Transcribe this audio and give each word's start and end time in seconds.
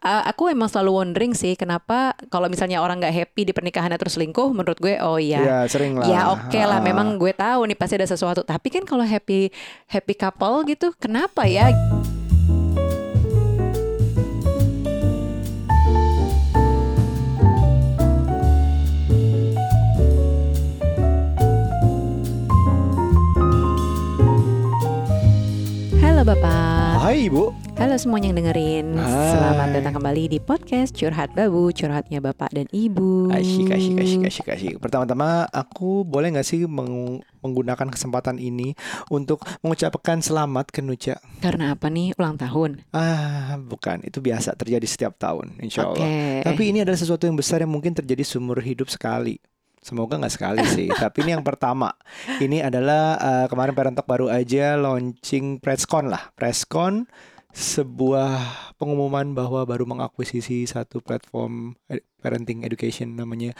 uh, 0.00 0.22
aku 0.28 0.48
emang 0.48 0.68
selalu 0.68 1.04
wondering 1.04 1.32
sih 1.36 1.54
kenapa 1.56 2.16
kalau 2.32 2.48
misalnya 2.48 2.80
orang 2.80 3.00
nggak 3.00 3.12
happy 3.14 3.48
di 3.48 3.52
pernikahannya 3.52 3.98
terus 4.00 4.16
selingkuh, 4.16 4.52
menurut 4.52 4.80
gue 4.80 4.96
oh 5.00 5.20
iya. 5.20 5.40
Ya 5.40 5.58
sering 5.68 5.96
lah. 6.00 6.06
Ya 6.08 6.20
oke 6.32 6.60
lah, 6.60 6.80
Ah. 6.80 6.84
memang 6.84 7.20
gue 7.20 7.32
tahu 7.32 7.68
nih 7.68 7.76
pasti 7.76 7.94
ada 8.00 8.08
sesuatu. 8.08 8.42
Tapi 8.44 8.68
kan 8.72 8.84
kalau 8.88 9.04
happy 9.04 9.52
happy 9.88 10.14
couple 10.16 10.64
gitu, 10.68 10.92
kenapa 10.96 11.44
ya? 11.44 11.72
Halo 26.00 26.22
Bapak. 26.26 27.00
Hai 27.00 27.28
Ibu. 27.28 27.69
Halo 27.80 27.96
semuanya 27.96 28.28
yang 28.28 28.44
dengerin. 28.44 28.92
Hai. 28.92 29.32
Selamat 29.32 29.68
datang 29.72 29.96
kembali 29.96 30.36
di 30.36 30.36
podcast 30.36 30.92
Curhat 30.92 31.32
Babu, 31.32 31.72
curhatnya 31.72 32.20
Bapak 32.20 32.52
dan 32.52 32.68
Ibu. 32.68 33.32
Asyik, 33.32 33.72
asyik, 33.72 33.96
asyik, 33.96 34.22
asyik, 34.28 34.46
asyik. 34.52 34.74
Pertama-tama 34.84 35.48
aku 35.48 36.04
boleh 36.04 36.28
nggak 36.28 36.44
sih 36.44 36.68
meng- 36.68 37.24
menggunakan 37.40 37.88
kesempatan 37.88 38.36
ini 38.36 38.76
untuk 39.08 39.40
mengucapkan 39.64 40.20
selamat 40.20 40.68
ke 40.68 40.84
Nuca? 40.84 41.16
Karena 41.40 41.72
apa 41.72 41.88
nih 41.88 42.12
ulang 42.20 42.36
tahun? 42.36 42.84
Ah, 42.92 43.56
bukan. 43.56 44.04
Itu 44.04 44.20
biasa 44.20 44.60
terjadi 44.60 44.84
setiap 44.84 45.16
tahun, 45.16 45.56
insya. 45.64 45.88
Allah. 45.88 46.44
Tapi 46.44 46.76
ini 46.76 46.84
adalah 46.84 47.00
sesuatu 47.00 47.24
yang 47.24 47.40
besar 47.40 47.64
yang 47.64 47.72
mungkin 47.72 47.96
terjadi 47.96 48.28
seumur 48.28 48.60
hidup 48.60 48.92
sekali. 48.92 49.40
Semoga 49.80 50.20
nggak 50.20 50.36
sekali 50.36 50.60
sih. 50.68 50.92
Tapi 51.00 51.24
ini 51.24 51.32
yang 51.32 51.40
pertama. 51.40 51.96
Ini 52.36 52.60
adalah 52.60 53.16
eh, 53.16 53.46
kemarin 53.48 53.72
Parent 53.72 53.96
Talk 53.96 54.04
baru 54.04 54.28
aja 54.28 54.76
launching 54.76 55.64
presscon 55.64 56.12
lah. 56.12 56.28
Presscon 56.36 57.08
sebuah 57.50 58.38
pengumuman 58.76 59.34
bahwa 59.34 59.66
baru 59.66 59.84
mengakuisisi 59.84 60.64
satu 60.64 61.02
platform 61.02 61.74
parenting 62.18 62.62
education 62.62 63.14
namanya 63.14 63.52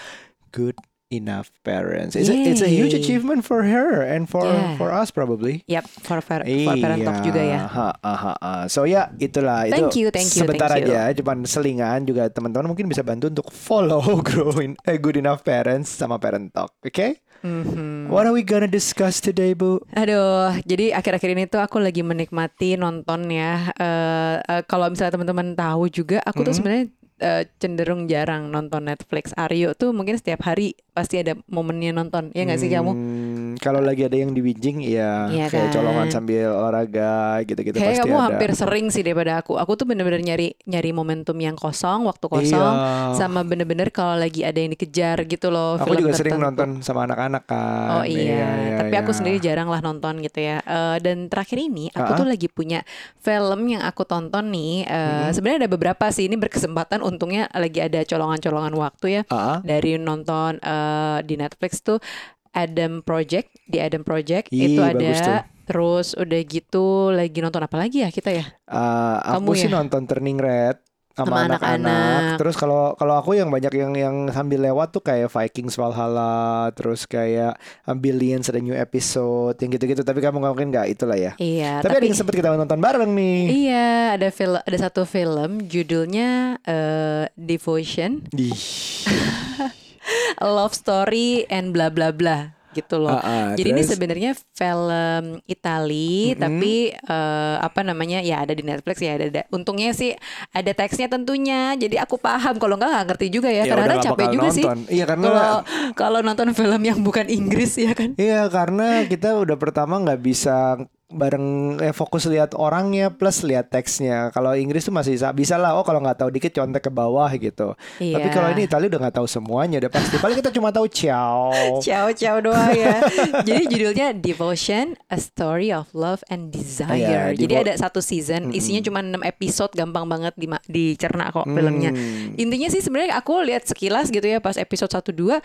Good 0.50 0.78
Enough 1.10 1.50
Parents. 1.66 2.14
It's 2.14 2.30
a, 2.30 2.38
it's 2.38 2.62
a 2.62 2.70
huge 2.70 2.94
achievement 2.94 3.42
for 3.42 3.66
her 3.66 3.98
and 3.98 4.30
for 4.30 4.46
Yeah. 4.46 4.78
for 4.78 4.94
us 4.94 5.10
probably. 5.10 5.66
Yap, 5.66 5.90
for, 5.90 6.22
for, 6.22 6.46
for 6.46 6.74
parent 6.78 7.02
talk 7.02 7.18
juga 7.26 7.42
ya. 7.42 7.66
Ha, 7.66 7.88
ha, 7.98 8.14
ha, 8.14 8.32
ha. 8.38 8.52
So 8.70 8.86
ya 8.86 9.10
itulah 9.18 9.66
Thank 9.66 9.90
itu 9.90 10.06
you, 10.06 10.08
thank 10.14 10.30
you, 10.30 10.46
sebentar 10.46 10.70
thank 10.70 10.86
you. 10.86 10.94
aja 10.94 11.10
cuman 11.18 11.42
selingan 11.50 12.06
juga 12.06 12.30
teman-teman 12.30 12.70
mungkin 12.70 12.86
bisa 12.86 13.02
bantu 13.02 13.26
untuk 13.26 13.50
follow 13.50 13.98
growing 14.30 14.78
eh, 14.86 15.02
good 15.02 15.18
enough 15.18 15.42
parents 15.42 15.90
sama 15.90 16.14
parent 16.22 16.54
talk. 16.54 16.78
Oke? 16.78 17.18
Mhm. 17.40 18.12
What 18.12 18.28
are 18.28 18.34
we 18.34 18.44
gonna 18.44 18.68
discuss 18.68 19.18
today, 19.18 19.56
Bu? 19.56 19.80
Aduh, 19.96 20.60
jadi 20.62 20.92
akhir-akhir 20.92 21.30
ini 21.32 21.44
tuh 21.48 21.60
aku 21.60 21.80
lagi 21.80 22.04
menikmati 22.04 22.76
nonton 22.76 23.28
ya. 23.28 23.72
Eh, 23.72 24.36
eh, 24.40 24.62
kalau 24.68 24.92
misalnya 24.92 25.16
teman-teman 25.16 25.56
tahu 25.56 25.88
juga, 25.88 26.20
aku 26.20 26.44
tuh 26.44 26.52
Mhm. 26.52 26.58
sebenarnya 26.58 26.86
eh, 27.20 27.44
cenderung 27.60 28.08
jarang 28.08 28.48
nonton 28.48 28.88
Netflix. 28.88 29.36
Aryo 29.36 29.76
tuh 29.76 29.92
mungkin 29.92 30.16
setiap 30.16 30.40
hari 30.40 30.72
pasti 31.00 31.16
ada 31.18 31.32
momennya 31.46 31.90
nonton. 31.90 32.28
Ya 32.30 32.44
nggak 32.44 32.58
sih 32.58 32.68
kamu? 32.68 32.92
Hmm, 32.92 33.50
kalau 33.56 33.80
lagi 33.80 34.02
ada 34.02 34.14
yang 34.14 34.30
di 34.30 34.40
Wijing 34.40 34.78
ya 34.82 35.26
Iya 35.26 35.48
kayak 35.48 35.68
kan? 35.68 35.74
colongan 35.74 36.06
sambil 36.08 36.48
olahraga 36.50 37.14
gitu-gitu 37.42 37.74
Kayak 37.74 37.88
pasti 37.94 38.00
kamu 38.02 38.12
ada. 38.14 38.24
hampir 38.26 38.50
sering 38.52 38.86
sih 38.88 39.00
daripada 39.00 39.32
aku. 39.38 39.56
Aku 39.56 39.72
tuh 39.74 39.84
bener-bener 39.84 40.20
nyari 40.20 40.52
nyari 40.62 40.90
momentum 40.90 41.34
yang 41.36 41.54
kosong, 41.54 42.04
waktu 42.04 42.26
kosong, 42.26 42.74
Iya. 42.76 43.16
sama 43.16 43.40
bener-bener 43.40 43.88
kalau 43.88 44.14
lagi 44.14 44.42
ada 44.42 44.56
yang 44.56 44.70
dikejar 44.70 45.24
gitu 45.24 45.48
loh. 45.48 45.76
Aku 45.76 45.88
film 45.88 46.04
juga 46.04 46.12
sering 46.14 46.36
tertentu. 46.36 46.46
nonton 46.60 46.68
sama 46.80 47.04
anak-anak 47.04 47.42
kan. 47.44 47.88
Oh 47.92 48.04
iya, 48.04 48.48
tapi 48.78 48.94
aku 48.94 49.10
iya. 49.10 49.16
sendiri 49.16 49.38
jarang 49.38 49.66
lah 49.66 49.80
nonton 49.80 50.20
gitu 50.20 50.38
ya. 50.38 50.60
Eh, 50.60 50.96
dan 51.00 51.26
terakhir 51.26 51.56
ini 51.58 51.88
aku 51.90 52.12
Ah. 52.12 52.16
tuh 52.16 52.26
lagi 52.26 52.46
punya 52.46 52.84
film 53.16 53.60
yang 53.66 53.80
aku 53.80 54.04
tonton 54.04 54.44
nih. 54.48 54.84
Eh, 54.84 54.98
Mhm. 55.22 55.32
Sebenarnya 55.32 55.58
ada 55.60 55.70
beberapa 55.70 56.04
sih. 56.08 56.26
Ini 56.26 56.36
berkesempatan. 56.36 57.00
Untungnya 57.00 57.46
lagi 57.50 57.78
ada 57.78 58.02
colongan-colongan 58.02 58.74
waktu 58.74 59.06
ya 59.10 59.22
Ah, 59.28 59.62
dari 59.62 59.94
nonton 59.96 60.58
eh, 60.90 61.18
di 61.22 61.34
Netflix 61.38 61.80
tuh 61.86 62.02
Adam 62.50 63.02
Project 63.06 63.48
di 63.66 63.78
Adam 63.78 64.02
Project 64.02 64.50
Ih, 64.50 64.74
itu 64.74 64.80
bagus 64.82 65.18
tuh. 65.22 65.34
ada. 65.38 65.46
Terus 65.70 66.18
udah 66.18 66.40
gitu 66.50 67.14
lagi 67.14 67.38
nonton 67.38 67.62
apa 67.62 67.76
lagi 67.78 68.02
ya 68.02 68.10
kita 68.10 68.34
ya? 68.34 68.42
Uh, 68.66 69.22
Kamu 69.38 69.46
aku 69.46 69.52
sih 69.54 69.70
ya? 69.70 69.78
nonton 69.78 70.02
Turning 70.02 70.42
Red 70.42 70.82
Sama 71.14 71.46
anak-anak. 71.46 72.42
Terus 72.42 72.58
kalau 72.58 72.98
kalau 72.98 73.14
aku 73.14 73.38
yang 73.38 73.52
banyak 73.52 73.70
yang 73.76 73.92
yang 73.94 74.16
sambil 74.34 74.66
lewat 74.66 74.90
tuh 74.90 75.04
kayak 75.04 75.28
Vikings 75.30 75.76
Valhalla, 75.76 76.70
terus 76.74 77.04
kayak 77.04 77.54
Billions 77.98 78.48
ada 78.48 78.58
new 78.58 78.74
episode 78.74 79.54
yang 79.60 79.70
gitu-gitu. 79.74 80.00
Tapi 80.02 80.18
kamu 80.18 80.42
nggak 80.42 80.52
mungkin 80.54 80.70
nggak 80.72 80.86
itulah 80.90 81.18
ya. 81.18 81.32
Iya. 81.36 81.84
tapi, 81.84 82.02
ada 82.02 82.06
yang 82.08 82.16
sempet 82.16 82.34
kita 82.40 82.56
nonton 82.56 82.80
bareng 82.80 83.10
nih. 83.12 83.40
Iya, 83.68 83.90
ada 84.16 84.28
film, 84.32 84.60
ada 84.64 84.78
satu 84.80 85.02
film 85.04 85.68
judulnya 85.68 86.56
eh, 86.64 87.24
Devotion. 87.36 88.24
Ih. 88.34 88.56
Love 90.38 90.74
story 90.78 91.44
and 91.50 91.74
bla 91.74 91.90
bla 91.90 92.14
bla 92.14 92.54
gitu 92.70 93.02
loh. 93.02 93.18
Ah, 93.18 93.50
ah, 93.50 93.58
Jadi 93.58 93.74
ini 93.74 93.82
terus? 93.82 93.90
sebenarnya 93.98 94.30
film 94.54 95.42
Itali 95.50 96.30
Mm-mm. 96.30 96.38
tapi 96.38 96.94
eh, 96.94 97.56
apa 97.58 97.80
namanya 97.82 98.22
ya 98.22 98.46
ada 98.46 98.54
di 98.54 98.62
Netflix 98.62 99.02
ya 99.02 99.18
ada, 99.18 99.26
ada 99.26 99.42
untungnya 99.50 99.90
sih 99.90 100.14
ada 100.54 100.70
teksnya 100.70 101.10
tentunya. 101.10 101.74
Jadi 101.74 101.98
aku 101.98 102.14
paham 102.14 102.62
kalau 102.62 102.78
enggak 102.78 102.94
nggak 102.94 103.06
ngerti 103.10 103.26
juga 103.34 103.50
ya. 103.50 103.66
Ya 103.66 103.74
nggak 103.74 104.06
capek 104.06 104.26
juga 104.30 104.48
sih. 104.54 104.62
nonton. 104.62 104.78
Iya 104.86 105.04
karena 105.10 105.26
Kalau 105.26 105.58
kalau 105.98 106.20
nonton 106.22 106.48
film 106.54 106.82
yang 106.86 107.02
bukan 107.02 107.26
Inggris 107.26 107.74
ya 107.74 107.90
kan. 107.90 108.14
Iya 108.14 108.46
karena 108.46 109.02
kita 109.10 109.34
udah 109.34 109.56
pertama 109.58 109.98
nggak 109.98 110.20
bisa 110.22 110.78
bareng 111.10 111.76
eh, 111.82 111.94
fokus 111.94 112.30
lihat 112.30 112.54
orangnya 112.54 113.10
plus 113.10 113.42
lihat 113.42 113.68
teksnya. 113.68 114.30
Kalau 114.30 114.54
Inggris 114.54 114.86
tuh 114.86 114.94
masih 114.94 115.18
bisa, 115.18 115.28
bisa 115.34 115.54
lah. 115.58 115.74
Oh 115.74 115.82
kalau 115.82 115.98
nggak 115.98 116.22
tahu 116.22 116.30
dikit 116.30 116.54
contek 116.54 116.86
ke 116.86 116.90
bawah 116.90 117.28
gitu. 117.34 117.74
Iya. 117.98 118.16
Tapi 118.18 118.28
kalau 118.30 118.48
ini 118.54 118.62
Italia 118.70 118.86
udah 118.86 119.00
nggak 119.06 119.16
tahu 119.18 119.26
semuanya 119.26 119.76
udah 119.82 119.90
pasti. 119.90 120.16
Paling 120.22 120.38
kita 120.38 120.50
cuma 120.54 120.70
tahu 120.70 120.86
ciao. 120.86 121.50
Ciao 121.86 122.12
ciao 122.14 122.38
doang 122.38 122.70
ya. 122.70 123.02
Jadi 123.48 123.66
judulnya 123.66 124.14
Devotion, 124.14 124.94
A 125.10 125.18
Story 125.18 125.74
of 125.74 125.90
Love 125.90 126.22
and 126.30 126.54
Desire. 126.54 127.34
Iya, 127.34 127.34
Jadi 127.34 127.54
ada 127.56 127.72
satu 127.74 127.98
season, 127.98 128.54
isinya 128.54 128.84
cuma 128.84 129.00
6 129.02 129.16
episode, 129.26 129.72
gampang 129.74 130.06
banget 130.06 130.34
di 130.38 130.46
dicerna 130.70 131.34
kok 131.34 131.48
filmnya. 131.48 131.90
Hmm. 131.90 132.38
Intinya 132.38 132.68
sih 132.70 132.84
sebenarnya 132.84 133.18
aku 133.18 133.42
lihat 133.42 133.66
sekilas 133.66 134.12
gitu 134.12 134.24
ya 134.24 134.38
pas 134.38 134.54
episode 134.54 134.92
1 134.92 135.10
2 135.10 135.40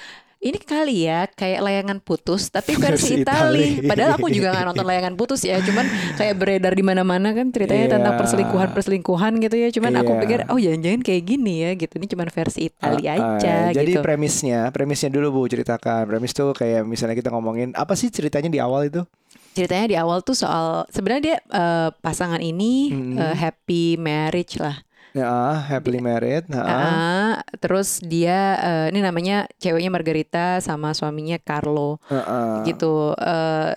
ini 0.45 0.61
kali 0.61 1.09
ya 1.09 1.25
kayak 1.25 1.57
layangan 1.57 1.97
putus 1.97 2.53
tapi 2.53 2.77
versi. 2.77 3.25
Itali. 3.25 3.81
Padahal 3.81 4.19
aku 4.19 4.29
juga 4.29 4.53
nggak 4.53 4.65
nonton 4.69 4.85
layangan 4.85 5.13
putus 5.17 5.41
ya, 5.41 5.54
cuman 5.61 5.85
kayak 6.15 6.35
beredar 6.35 6.71
di 6.71 6.81
mana-mana 6.81 7.31
kan 7.31 7.49
ceritanya 7.49 7.85
Iya. 7.85 7.93
tentang 7.95 8.13
perselingkuhan-perselingkuhan 8.17 9.33
gitu 9.39 9.55
ya. 9.55 9.69
Cuman 9.69 9.93
aku 9.95 10.11
Iya. 10.11 10.21
pikir 10.21 10.39
oh 10.47 10.57
jangan-jangan 10.57 11.01
kayak 11.01 11.23
gini 11.23 11.53
ya 11.61 11.71
gitu. 11.73 11.93
Ini 11.95 12.07
cuman 12.07 12.27
versi 12.27 12.59
Itali 12.65 13.05
Ah, 13.05 13.13
ah, 13.13 13.35
aja 13.37 13.55
Jadi 13.71 13.91
gitu. 13.93 14.01
premisnya, 14.01 14.59
premisnya 14.69 15.09
dulu 15.09 15.27
Bu 15.33 15.41
ceritakan. 15.45 16.03
Premis 16.05 16.31
tuh 16.31 16.51
kayak 16.51 16.83
misalnya 16.83 17.13
kita 17.13 17.29
ngomongin 17.29 17.71
apa 17.73 17.93
sih 17.93 18.07
ceritanya 18.07 18.47
di 18.47 18.57
awal 18.57 18.85
itu? 18.85 19.03
ceritanya 19.51 19.87
di 19.87 19.95
awal 19.95 20.19
tuh 20.19 20.35
soal 20.35 20.83
sebenarnya 20.89 21.23
dia 21.23 21.37
eh, 21.39 21.89
pasangan 21.95 22.39
ini 22.39 22.91
Hmm. 22.91 23.15
eh, 23.15 23.35
happy 23.37 23.95
marriage 23.95 24.59
lah. 24.59 24.83
Ya, 25.15 25.23
ah, 25.25 25.55
happily 25.55 26.03
married. 26.03 26.43
Nah, 26.45 26.59
ah. 26.59 26.75
Ah, 26.75 27.33
terus 27.55 28.03
dia 28.03 28.59
eh, 28.59 28.85
ini 28.91 28.99
namanya 28.99 29.47
ceweknya 29.55 29.87
Margarita 29.87 30.59
sama 30.59 30.91
suaminya 30.91 31.39
Carlo 31.39 32.03
Ah, 32.05 32.19
ah. 32.19 32.55
gitu. 32.67 33.15
Eh, 33.15 33.71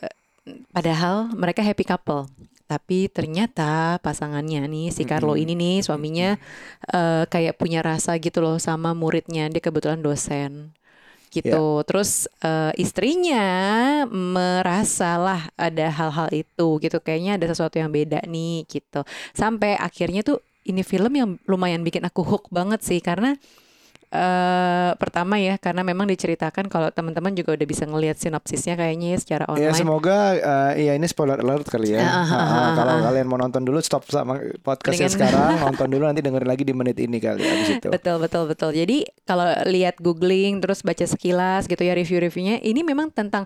padahal 0.72 1.32
mereka 1.34 1.60
happy 1.64 1.84
couple. 1.84 2.28
Tapi 2.68 3.08
ternyata 3.08 3.96
pasangannya 4.04 4.68
nih 4.68 4.92
si 4.92 5.08
Carlo 5.08 5.32
ini 5.40 5.56
nih 5.56 5.80
suaminya 5.80 6.36
eh, 6.92 7.24
kayak 7.24 7.56
punya 7.56 7.80
rasa 7.80 8.20
gitu 8.20 8.44
loh 8.44 8.60
sama 8.60 8.92
muridnya. 8.92 9.48
Dia 9.48 9.64
kebetulan 9.64 10.04
dosen 10.04 10.76
gitu. 11.32 11.80
Terus 11.88 12.28
eh, 12.44 12.72
istrinya 12.76 13.46
merasalah 14.08 15.48
ada 15.56 15.86
hal-hal 15.88 16.28
itu 16.32 16.68
gitu. 16.84 16.98
Kayaknya 17.00 17.40
ada 17.40 17.46
sesuatu 17.48 17.80
yang 17.80 17.88
beda 17.88 18.20
nih 18.28 18.68
gitu. 18.68 19.00
Sampai 19.32 19.72
akhirnya 19.80 20.20
tuh 20.20 20.44
ini 20.68 20.84
film 20.84 21.12
yang 21.16 21.28
lumayan 21.48 21.80
bikin 21.80 22.04
aku 22.04 22.20
hook 22.20 22.52
banget 22.52 22.84
sih 22.84 23.00
karena 23.00 23.40
eh 24.08 24.90
pertama 24.96 25.36
ya 25.36 25.60
karena 25.60 25.84
memang 25.84 26.08
diceritakan 26.08 26.66
kalau 26.66 26.88
teman-teman 26.88 27.36
juga 27.36 27.52
udah 27.52 27.66
bisa 27.68 27.84
ngelihat 27.84 28.16
sinopsisnya 28.16 28.72
kayaknya 28.72 29.12
ya 29.12 29.18
secara 29.20 29.44
Ya 29.44 29.68
online. 29.68 29.76
semoga 29.76 30.16
eh, 30.32 30.88
ya 30.88 30.92
ini 30.96 31.04
spoiler 31.04 31.36
alert 31.36 31.68
kali 31.68 31.92
ya. 31.92 32.00
Ah, 32.00 32.08
ah, 32.08 32.24
ah, 32.24 32.40
ah, 32.40 32.70
Kalau 32.72 32.94
kalian 33.04 33.26
mau 33.26 33.36
nonton 33.36 33.62
dulu 33.62 33.76
stop 33.78 34.08
sama 34.08 34.40
podcastnya 34.58 35.06
Dengan- 35.06 35.28
sekarang, 35.28 35.50
nonton 35.68 35.88
dulu 35.88 36.02
nanti 36.04 36.20
dengerin 36.20 36.48
lagi 36.48 36.64
di 36.64 36.72
menit 36.72 36.96
ini 36.96 37.20
kali 37.20 37.40
abis 37.40 37.68
itu. 37.76 37.88
Betul 37.88 38.16
betul 38.18 38.48
betul. 38.48 38.70
Jadi 38.72 39.04
kalau 39.22 39.44
lihat 39.68 40.00
googling 40.00 40.58
terus 40.58 40.80
baca 40.80 41.04
sekilas 41.04 41.68
gitu 41.68 41.80
ya 41.80 41.92
review-reviewnya 41.92 42.64
ini 42.64 42.80
memang 42.80 43.12
tentang 43.12 43.44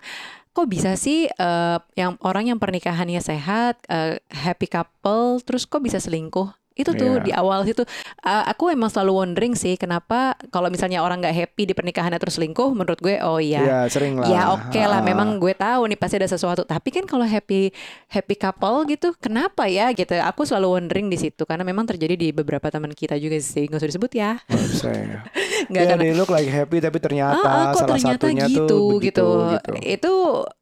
kok 0.53 0.69
bisa 0.69 0.95
sih 0.95 1.27
eh, 1.27 1.79
yang 1.95 2.15
orang 2.23 2.47
yang 2.47 2.63
pernikahannya 2.63 3.19
sehat, 3.19 3.83
eh, 3.89 4.23
happy 4.31 4.69
couple, 4.69 5.43
terus 5.43 5.67
kok 5.67 5.83
bisa 5.83 5.99
selingkuh? 5.99 6.55
Itu 6.75 6.93
tuh 6.93 7.19
Iya. 7.19 7.25
di 7.25 7.33
awal 7.33 7.65
situ 7.65 7.85
Uh, 8.23 8.47
aku 8.47 8.71
emang 8.71 8.87
selalu 8.87 9.13
wondering 9.19 9.53
sih 9.53 9.75
kenapa 9.75 10.39
kalau 10.49 10.71
misalnya 10.71 11.03
orang 11.03 11.19
nggak 11.19 11.35
happy 11.35 11.67
di 11.67 11.75
pernikahannya 11.75 12.17
terus 12.17 12.39
selingkuh 12.39 12.71
menurut 12.71 12.97
gue 12.97 13.19
oh 13.19 13.37
iya 13.37 13.63
Ya 13.63 13.79
sering 13.91 14.15
lah. 14.15 14.27
Ya 14.27 14.43
oke 14.49 14.79
lah, 14.79 15.03
Ah. 15.03 15.05
memang 15.05 15.37
gue 15.37 15.51
tahu 15.53 15.91
nih 15.91 15.99
pasti 15.99 16.17
ada 16.17 16.27
sesuatu. 16.27 16.63
Tapi 16.63 16.89
kan 16.89 17.03
kalau 17.03 17.27
happy 17.27 17.75
happy 18.07 18.35
couple 18.37 18.87
gitu, 18.87 19.11
kenapa 19.19 19.67
ya 19.67 19.91
gitu? 19.91 20.15
Aku 20.15 20.43
selalu 20.43 20.79
wondering 20.79 21.07
di 21.07 21.19
situ 21.19 21.43
karena 21.43 21.63
memang 21.63 21.83
terjadi 21.85 22.15
di 22.15 22.29
beberapa 22.31 22.71
teman 22.71 22.91
kita 22.91 23.19
juga 23.19 23.37
sih, 23.37 23.67
nggak 23.67 23.77
usah 23.77 23.91
disebut 23.91 24.13
ya. 24.13 24.39
Nggak 24.79 24.95
ya. 24.95 25.19
Nggak 25.63 25.83
Ya, 25.83 25.89
karena 25.89 26.03
they 26.03 26.15
look 26.15 26.31
like 26.31 26.47
happy 26.47 26.79
tapi 26.79 26.99
ternyata 26.99 27.39
Ah, 27.39 27.51
ah, 27.51 27.65
kok 27.71 27.83
salah 27.83 27.91
ternyata 27.93 28.23
satunya 28.23 28.47
gitu, 28.47 28.63
tuh 28.65 28.87
begitu 28.97 29.27
gitu. 29.27 29.29
gitu. 29.51 29.73
Itu 29.83 30.13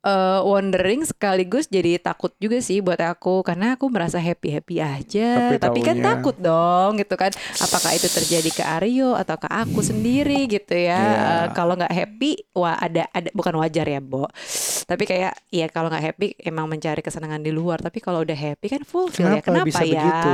uh, 0.02 0.40
wondering 0.44 1.04
sekaligus 1.04 1.68
jadi 1.68 2.00
takut 2.00 2.32
juga 2.36 2.56
sih 2.58 2.80
buat 2.80 2.98
aku 2.98 3.44
karena 3.44 3.76
aku 3.76 3.84
merasa 3.88 4.16
happy 4.16 4.48
happy 4.50 4.76
aja. 4.80 5.28
Tapi 5.52 5.60
Tapi, 5.60 5.80
kan 5.84 5.96
taunya- 6.00 6.16
takut 6.16 6.36
dong 6.40 6.96
gitu 6.96 7.14
kan. 7.14 7.30
Apakah 7.60 7.92
itu 7.92 8.08
terjadi 8.08 8.50
ke 8.50 8.64
Aryo 8.64 9.12
atau 9.14 9.36
ke 9.36 9.46
aku 9.46 9.84
sendiri 9.84 10.48
gitu 10.48 10.72
ya? 10.72 10.96
Iya. 10.96 11.20
Uh, 11.20 11.46
kalau 11.52 11.76
nggak 11.76 11.92
happy, 11.92 12.40
wah 12.56 12.74
ada 12.74 13.04
ada 13.12 13.28
bukan 13.30 13.54
wajar 13.60 13.84
ya, 13.84 14.00
Bo. 14.00 14.24
Tapi 14.88 15.04
kayak 15.04 15.32
ya 15.52 15.68
kalau 15.68 15.92
nggak 15.92 16.04
happy 16.12 16.26
emang 16.40 16.66
mencari 16.66 17.00
kesenangan 17.00 17.44
di 17.44 17.52
luar. 17.52 17.78
Tapi 17.78 18.00
kalau 18.00 18.24
udah 18.24 18.34
happy 18.34 18.66
kan 18.66 18.82
fulfill 18.82 19.28
ya. 19.30 19.44
Kenapa 19.44 19.68
bisa 19.68 19.84
ya? 19.84 20.00
begitu? 20.00 20.32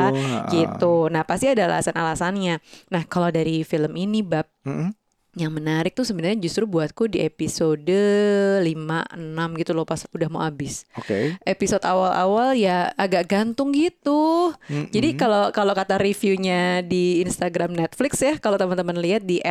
Gitu. 0.55 0.95
Nah 1.11 1.27
pasti 1.27 1.51
ada 1.51 1.67
alasan-alasannya. 1.69 2.63
Nah 2.95 3.03
kalau 3.05 3.29
dari 3.29 3.67
film 3.67 3.93
ini 3.99 4.23
bab 4.23 4.47
Mm-mm. 4.63 4.95
Yang 5.37 5.53
menarik 5.53 5.93
tuh 5.93 6.01
sebenarnya 6.03 6.41
justru 6.41 6.65
buatku 6.65 7.13
di 7.13 7.21
episode 7.21 7.85
5 7.85 8.65
6 8.65 9.61
gitu 9.61 9.77
loh 9.77 9.85
pas 9.85 10.01
udah 10.09 10.29
mau 10.33 10.41
habis. 10.41 10.89
Oke. 10.97 11.37
Episode 11.45 11.85
awal-awal 11.85 12.57
ya 12.57 12.89
agak 12.97 13.29
gantung 13.29 13.69
gitu. 13.71 14.57
Mm-mm. 14.73 14.89
Jadi 14.89 15.13
kalau 15.13 15.53
kalau 15.53 15.77
kata 15.77 16.01
reviewnya 16.01 16.81
di 16.81 17.21
Instagram 17.21 17.77
Netflix 17.77 18.17
ya, 18.19 18.41
kalau 18.41 18.57
teman-teman 18.57 18.97
lihat 18.97 19.29
di 19.29 19.45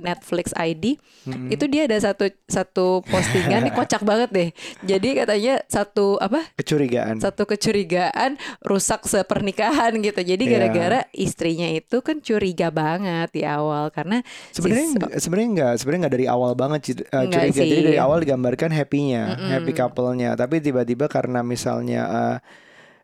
@netflix 0.00 0.56
ID, 0.56 0.96
Mm-mm. 1.28 1.52
itu 1.52 1.68
dia 1.68 1.84
ada 1.84 2.00
satu 2.00 2.32
satu 2.48 3.04
postingan 3.04 3.60
nih 3.68 3.74
kocak 3.78 4.08
banget 4.08 4.30
deh. 4.32 4.48
Jadi 4.88 5.20
katanya 5.20 5.60
satu 5.68 6.16
apa? 6.16 6.48
kecurigaan. 6.56 7.20
Satu 7.20 7.44
kecurigaan 7.44 8.40
rusak 8.64 9.04
sepernikahan 9.04 9.92
gitu. 10.00 10.24
Jadi 10.24 10.48
Iya. 10.48 10.52
gara-gara 10.56 11.00
istrinya 11.12 11.68
itu 11.68 12.00
kan 12.00 12.24
curiga 12.24 12.72
banget 12.72 13.28
di 13.34 13.42
awal 13.44 13.92
karena 13.92 14.24
Sebenarnya 14.54 15.18
sebenarnya 15.26 15.50
nggak 15.58 15.72
sebenarnya 15.82 16.00
nggak 16.06 16.14
dari 16.14 16.26
awal 16.30 16.52
banget 16.54 16.80
uh, 17.10 17.26
curiga. 17.26 17.50
Jadi 17.50 17.76
dari 17.82 17.98
awal 17.98 18.22
digambarkan 18.22 18.70
happy-nya, 18.70 19.34
Mm-mm. 19.34 19.50
happy 19.50 19.72
couple-nya. 19.74 20.38
Tapi 20.38 20.62
tiba-tiba 20.62 21.10
karena 21.10 21.42
misalnya 21.42 22.00
uh, 22.06 22.36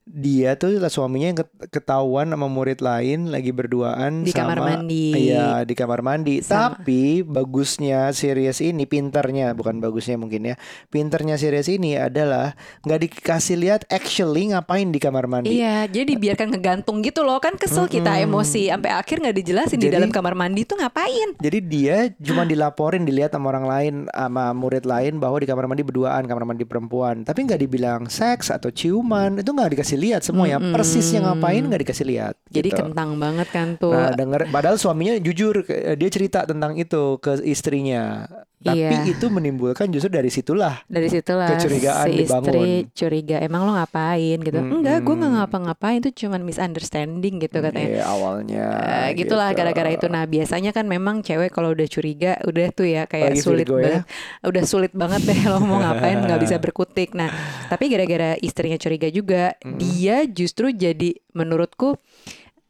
dia 0.02 0.58
tuh 0.58 0.82
suaminya 0.82 1.30
yang 1.30 1.38
ket- 1.38 1.70
ketahuan 1.70 2.26
sama 2.26 2.50
murid 2.50 2.82
lain 2.82 3.30
lagi 3.30 3.54
berduaan 3.54 4.26
Di 4.26 4.34
kamar 4.34 4.58
sama 4.58 4.68
mandi. 4.74 5.30
Iya, 5.30 5.62
di 5.62 5.74
kamar 5.74 6.00
mandi. 6.02 6.34
Sama. 6.42 6.74
Tapi 6.74 7.22
bagusnya 7.22 8.10
series 8.10 8.58
ini, 8.60 8.82
pinternya 8.84 9.54
bukan 9.54 9.78
bagusnya 9.78 10.18
mungkin 10.18 10.52
ya. 10.52 10.54
Pinternya 10.90 11.38
series 11.38 11.70
ini 11.70 11.94
adalah 11.94 12.58
nggak 12.82 13.00
dikasih 13.00 13.56
lihat 13.56 13.86
actually 13.88 14.50
ngapain 14.50 14.90
di 14.90 14.98
kamar 14.98 15.30
mandi. 15.30 15.54
Iya, 15.54 15.86
jadi 15.86 16.12
biarkan 16.12 16.50
ngegantung 16.50 16.98
gitu 17.00 17.22
loh 17.22 17.38
kan 17.38 17.54
kesel 17.54 17.86
kita 17.86 18.18
Mm-mm. 18.18 18.26
emosi 18.26 18.68
sampai 18.68 18.90
akhir 18.90 19.22
nggak 19.22 19.36
dijelasin 19.38 19.78
di 19.78 19.86
Jadi- 19.86 19.96
dalam 20.02 20.10
kamar 20.10 20.34
mandi 20.34 20.66
tuh 20.66 20.82
ngapain. 20.82 21.38
Jadi 21.38 21.58
dia 21.62 22.10
cuma 22.18 22.42
dilaporin 22.42 23.06
dilihat 23.06 23.30
sama 23.30 23.54
orang 23.54 23.66
lain 23.70 23.94
sama 24.10 24.50
murid 24.50 24.82
lain 24.82 25.22
bahwa 25.22 25.38
di 25.38 25.46
kamar 25.46 25.70
mandi 25.70 25.86
berduaan, 25.86 26.26
kamar 26.26 26.42
mandi 26.42 26.66
perempuan. 26.66 27.22
Tapi 27.22 27.46
nggak 27.46 27.60
dibilang 27.62 28.10
seks 28.10 28.50
atau 28.50 28.68
ciuman, 28.68 29.38
itu 29.38 29.50
nggak 29.50 29.78
dikasih 29.78 29.91
lihat 29.98 30.20
semuanya. 30.24 30.60
Mm-mm. 30.60 30.72
Persisnya 30.74 31.20
ngapain 31.24 31.62
nggak 31.64 31.82
dikasih 31.88 32.06
lihat. 32.06 32.34
Jadi 32.48 32.68
gitu. 32.70 32.78
kentang 32.84 33.16
banget 33.16 33.48
kan 33.50 33.68
tuh. 33.76 33.92
Nah, 33.92 34.12
denger 34.12 34.48
padahal 34.52 34.76
suaminya 34.76 35.16
jujur 35.18 35.64
ke- 35.64 35.96
dia 35.96 36.10
cerita 36.12 36.44
tentang 36.44 36.76
itu 36.76 37.18
ke 37.18 37.42
istrinya. 37.44 38.28
Tapi 38.62 38.78
Iya. 38.78 39.10
itu 39.10 39.26
menimbulkan 39.26 39.90
justru 39.90 40.08
dari 40.08 40.26
situlah. 40.26 40.86
Dari 40.86 41.06
situlah 41.06 41.50
kecurigaan 41.50 42.06
si 42.06 42.22
istri 42.22 42.22
dibangun. 42.22 42.94
curiga, 42.94 43.36
emang 43.38 43.62
lo 43.62 43.74
ngapain 43.74 44.38
gitu? 44.38 44.54
Mm-mm. 44.54 44.78
Enggak, 44.78 44.98
gue 45.00 45.14
nggak 45.14 45.32
ngapa-ngapain, 45.34 45.98
itu 45.98 46.10
cuman 46.22 46.40
misunderstanding 46.40 47.34
gitu 47.38 47.58
katanya. 47.58 47.90
Iya, 47.92 48.04
awalnya. 48.06 48.64
Eh, 49.04 49.18
gitulah 49.18 49.50
gitu. 49.50 49.58
gara-gara 49.58 49.90
itu. 49.90 50.06
Nah 50.06 50.24
biasanya 50.24 50.70
kan 50.70 50.86
memang 50.86 51.20
cewek 51.20 51.50
kalau 51.50 51.70
udah 51.70 51.84
curiga 51.84 52.38
udah 52.42 52.66
tuh 52.70 52.86
ya 52.86 53.04
kayak 53.04 53.34
Apalagi 53.34 53.42
sulit 53.42 53.66
Virgo 53.66 53.76
ya. 53.76 53.82
banget, 53.82 54.02
udah 54.42 54.62
sulit 54.62 54.92
banget 54.92 55.20
deh 55.22 55.40
lo 55.44 55.58
mau 55.58 55.78
ngapain 55.78 56.18
nggak 56.18 56.40
bisa 56.40 56.56
berkutik. 56.62 57.12
Nah 57.12 57.28
tapi 57.66 57.86
gara-gara 57.86 58.38
istrinya 58.38 58.76
curiga 58.76 59.08
juga, 59.08 59.58
dia 59.74 60.22
justru 60.24 60.70
jadi 60.70 61.18
menurutku 61.32 61.98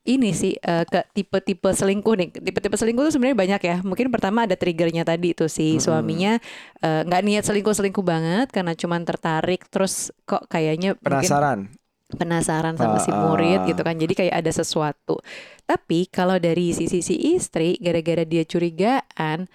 ini 0.03 0.35
sih 0.35 0.59
eh, 0.59 0.85
ke 0.89 1.07
tipe-tipe 1.15 1.71
selingkuh 1.71 2.15
nih. 2.19 2.29
Tipe-tipe 2.35 2.75
selingkuh 2.75 3.07
tuh 3.07 3.13
sebenarnya 3.15 3.39
banyak 3.39 3.63
ya. 3.63 3.77
Mungkin 3.87 4.11
pertama 4.11 4.45
ada 4.47 4.59
triggernya 4.59 5.07
tadi 5.07 5.31
tuh 5.33 5.47
si 5.47 5.79
suaminya 5.79 6.43
eh, 6.83 7.01
nggak 7.07 7.23
niat 7.23 7.45
selingkuh-selingkuh 7.47 8.03
banget 8.03 8.51
karena 8.51 8.75
cuman 8.75 9.07
tertarik 9.07 9.67
terus 9.71 10.11
kok 10.27 10.47
kayaknya 10.51 10.99
mungkin 10.99 11.23
Penasaran. 11.23 11.61
penasaran 12.13 12.75
sama 12.77 13.01
si 13.01 13.09
Ah, 13.09 13.25
murid 13.25 13.63
ah. 13.63 13.67
gitu 13.71 13.81
kan. 13.81 13.95
Jadi 13.97 14.13
kayak 14.13 14.35
ada 14.43 14.53
sesuatu. 14.53 15.23
Tapi 15.65 16.11
kalau 16.11 16.37
dari 16.37 16.75
sisi 16.75 17.01
si 17.01 17.17
istri 17.33 17.79
gara-gara 17.81 18.27
dia 18.27 18.43
curigaan 18.45 19.47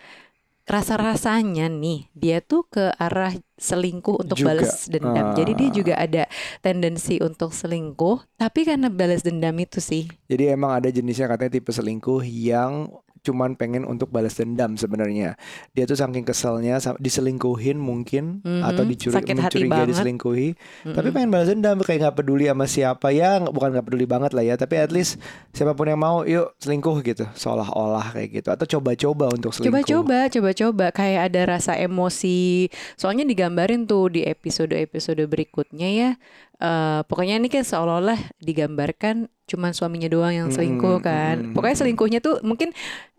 rasa-rasanya 0.68 1.72
nih 1.72 2.12
dia 2.12 2.44
tuh 2.44 2.68
ke 2.68 2.92
arah 3.00 3.32
selingkuh 3.56 4.22
untuk 4.22 4.38
Juga. 4.38 4.54
balas 4.54 4.86
dendam. 4.86 5.34
Jadi 5.34 5.52
dia 5.56 5.70
Ah. 5.72 5.74
juga 5.74 5.94
ada 5.98 6.24
tendensi 6.60 7.18
untuk 7.18 7.56
selingkuh, 7.56 8.38
tapi 8.38 8.68
karena 8.68 8.92
balas 8.92 9.24
dendam 9.24 9.56
itu 9.58 9.80
sih. 9.80 10.06
Jadi 10.28 10.52
emang 10.52 10.78
ada 10.78 10.92
jenisnya 10.92 11.26
katanya 11.26 11.58
tipe 11.58 11.72
selingkuh 11.72 12.22
yang 12.22 12.92
cuman 13.28 13.54
pengen 13.54 13.84
untuk 13.84 14.08
balas 14.08 14.40
dendam 14.40 14.74
sebenarnya. 14.74 15.36
Dia 15.76 15.84
tuh 15.84 16.00
saking 16.00 16.24
keselnya 16.24 16.80
diselingkuhin 16.98 17.76
mungkin 17.76 18.40
Mhm, 18.42 18.64
atau 18.64 18.84
dicuri 18.84 19.16
sakit 19.20 19.36
mencurigai 19.36 19.86
diselingkuhi, 19.86 20.50
tapi 20.88 20.96
Mm-mm. 21.04 21.12
pengen 21.12 21.30
balas 21.30 21.48
dendam 21.52 21.78
kayak 21.80 22.00
nggak 22.02 22.16
peduli 22.16 22.48
sama 22.48 22.66
siapa 22.66 23.12
ya, 23.12 23.44
bukan 23.44 23.76
nggak 23.76 23.86
peduli 23.86 24.06
banget 24.06 24.32
lah 24.32 24.44
ya, 24.44 24.56
tapi 24.56 24.80
at 24.80 24.90
least 24.90 25.20
siapa 25.52 25.74
pun 25.74 25.86
yang 25.86 26.00
mau 26.00 26.24
yuk 26.24 26.56
selingkuh 26.58 26.96
gitu, 27.04 27.28
seolah-olah 27.34 28.16
kayak 28.16 28.40
gitu 28.40 28.50
atau 28.50 28.66
coba-coba 28.78 29.26
untuk 29.30 29.52
selingkuh. 29.52 29.84
Coba-coba, 29.84 30.18
coba-coba 30.30 30.86
kayak 30.90 31.22
ada 31.28 31.42
rasa 31.50 31.76
emosi. 31.76 32.70
Soalnya 32.96 33.26
digambarin 33.26 33.84
tuh 33.84 34.08
di 34.10 34.22
episode-episode 34.24 35.20
berikutnya 35.26 35.90
ya. 35.90 36.10
Eh, 36.58 37.02
pokoknya 37.06 37.38
ini 37.38 37.50
kan 37.50 37.62
seolah-olah 37.62 38.18
digambarkan 38.42 39.30
cuman 39.48 39.72
suaminya 39.72 40.10
doang 40.10 40.34
yang 40.34 40.50
selingkuh 40.50 41.00
kan. 41.00 41.36
mm, 41.40 41.54
Pokoknya 41.54 41.78
selingkuhnya 41.80 42.20
tuh 42.20 42.42
mungkin 42.42 42.74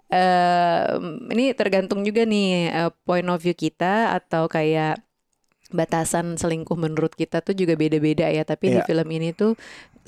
eh 0.08 0.84
ini 1.32 1.52
tergantung 1.52 2.00
juga 2.02 2.24
nih 2.24 2.48
eh, 2.70 2.90
point 3.04 3.28
of 3.28 3.40
view 3.40 3.52
kita 3.54 4.16
atau 4.16 4.48
kayak 4.48 5.04
batasan 5.68 6.40
selingkuh 6.40 6.80
menurut 6.80 7.12
kita 7.12 7.44
tuh 7.44 7.52
juga 7.52 7.76
beda-beda 7.76 8.24
ya. 8.32 8.40
Tapi 8.42 8.72
di 8.72 8.80
Iya. 8.80 8.88
film 8.88 9.04
ini 9.12 9.36
tuh 9.36 9.52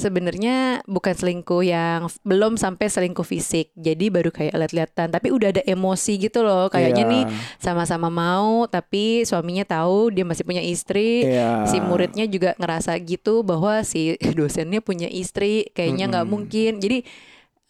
sebenarnya 0.00 0.80
bukan 0.88 1.12
selingkuh 1.12 1.60
yang 1.60 2.08
belum 2.24 2.56
sampai 2.56 2.88
selingkuh 2.88 3.28
fisik. 3.28 3.68
Jadi 3.76 4.08
baru 4.08 4.32
kayak 4.32 4.56
lihat-lihatan, 4.56 5.12
tapi 5.12 5.28
udah 5.28 5.52
ada 5.52 5.62
emosi 5.68 6.16
gitu 6.16 6.40
loh. 6.40 6.72
Kayaknya 6.72 7.04
Iya, 7.04 7.12
nih 7.12 7.24
sama-sama 7.60 8.08
mau 8.08 8.64
tapi 8.66 9.28
suaminya 9.28 9.68
tahu 9.68 10.08
dia 10.08 10.24
masih 10.24 10.48
punya 10.48 10.64
istri. 10.64 11.28
iya. 11.28 11.68
Si 11.68 11.76
muridnya 11.76 12.24
juga 12.24 12.56
ngerasa 12.56 12.96
gitu 13.04 13.44
bahwa 13.44 13.84
si 13.84 14.16
dosennya 14.38 14.80
punya 14.80 15.12
istri, 15.12 15.68
kayaknya 15.76 16.08
nggak 16.08 16.24
Mm-mm. 16.24 16.32
mungkin. 16.32 16.72
Jadi 16.80 17.04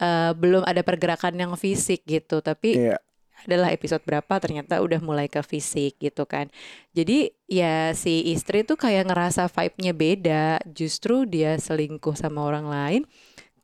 eh, 0.00 0.32
belum 0.32 0.64
ada 0.64 0.80
pergerakan 0.80 1.36
yang 1.36 1.52
fisik 1.54 2.02
gitu, 2.08 2.40
tapi 2.40 2.80
Iya. 2.80 2.96
adalah 3.40 3.72
episode 3.72 4.04
berapa 4.04 4.36
ternyata 4.36 4.84
udah 4.84 5.00
mulai 5.00 5.24
ke 5.24 5.40
fisik 5.40 5.96
gitu 5.96 6.28
kan. 6.28 6.52
Jadi 6.92 7.32
ya 7.48 7.96
si 7.96 8.32
istri 8.32 8.64
tuh 8.64 8.76
kayak 8.76 9.08
ngerasa 9.08 9.48
vibe-nya 9.48 9.92
beda, 9.96 10.44
justru 10.68 11.24
dia 11.24 11.56
selingkuh 11.56 12.12
sama 12.16 12.44
orang 12.44 12.68
lain. 12.68 13.02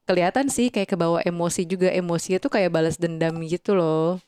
Kelihatan 0.07 0.49
sih 0.49 0.71
kayak 0.71 0.95
kebawa 0.95 1.19
emosi 1.27 1.67
juga, 1.67 1.91
emosinya 1.91 2.39
tuh 2.39 2.53
kayak 2.53 2.71
balas 2.73 2.97
dendam 2.97 3.37
gitu 3.45 3.75
loh. 3.77 4.23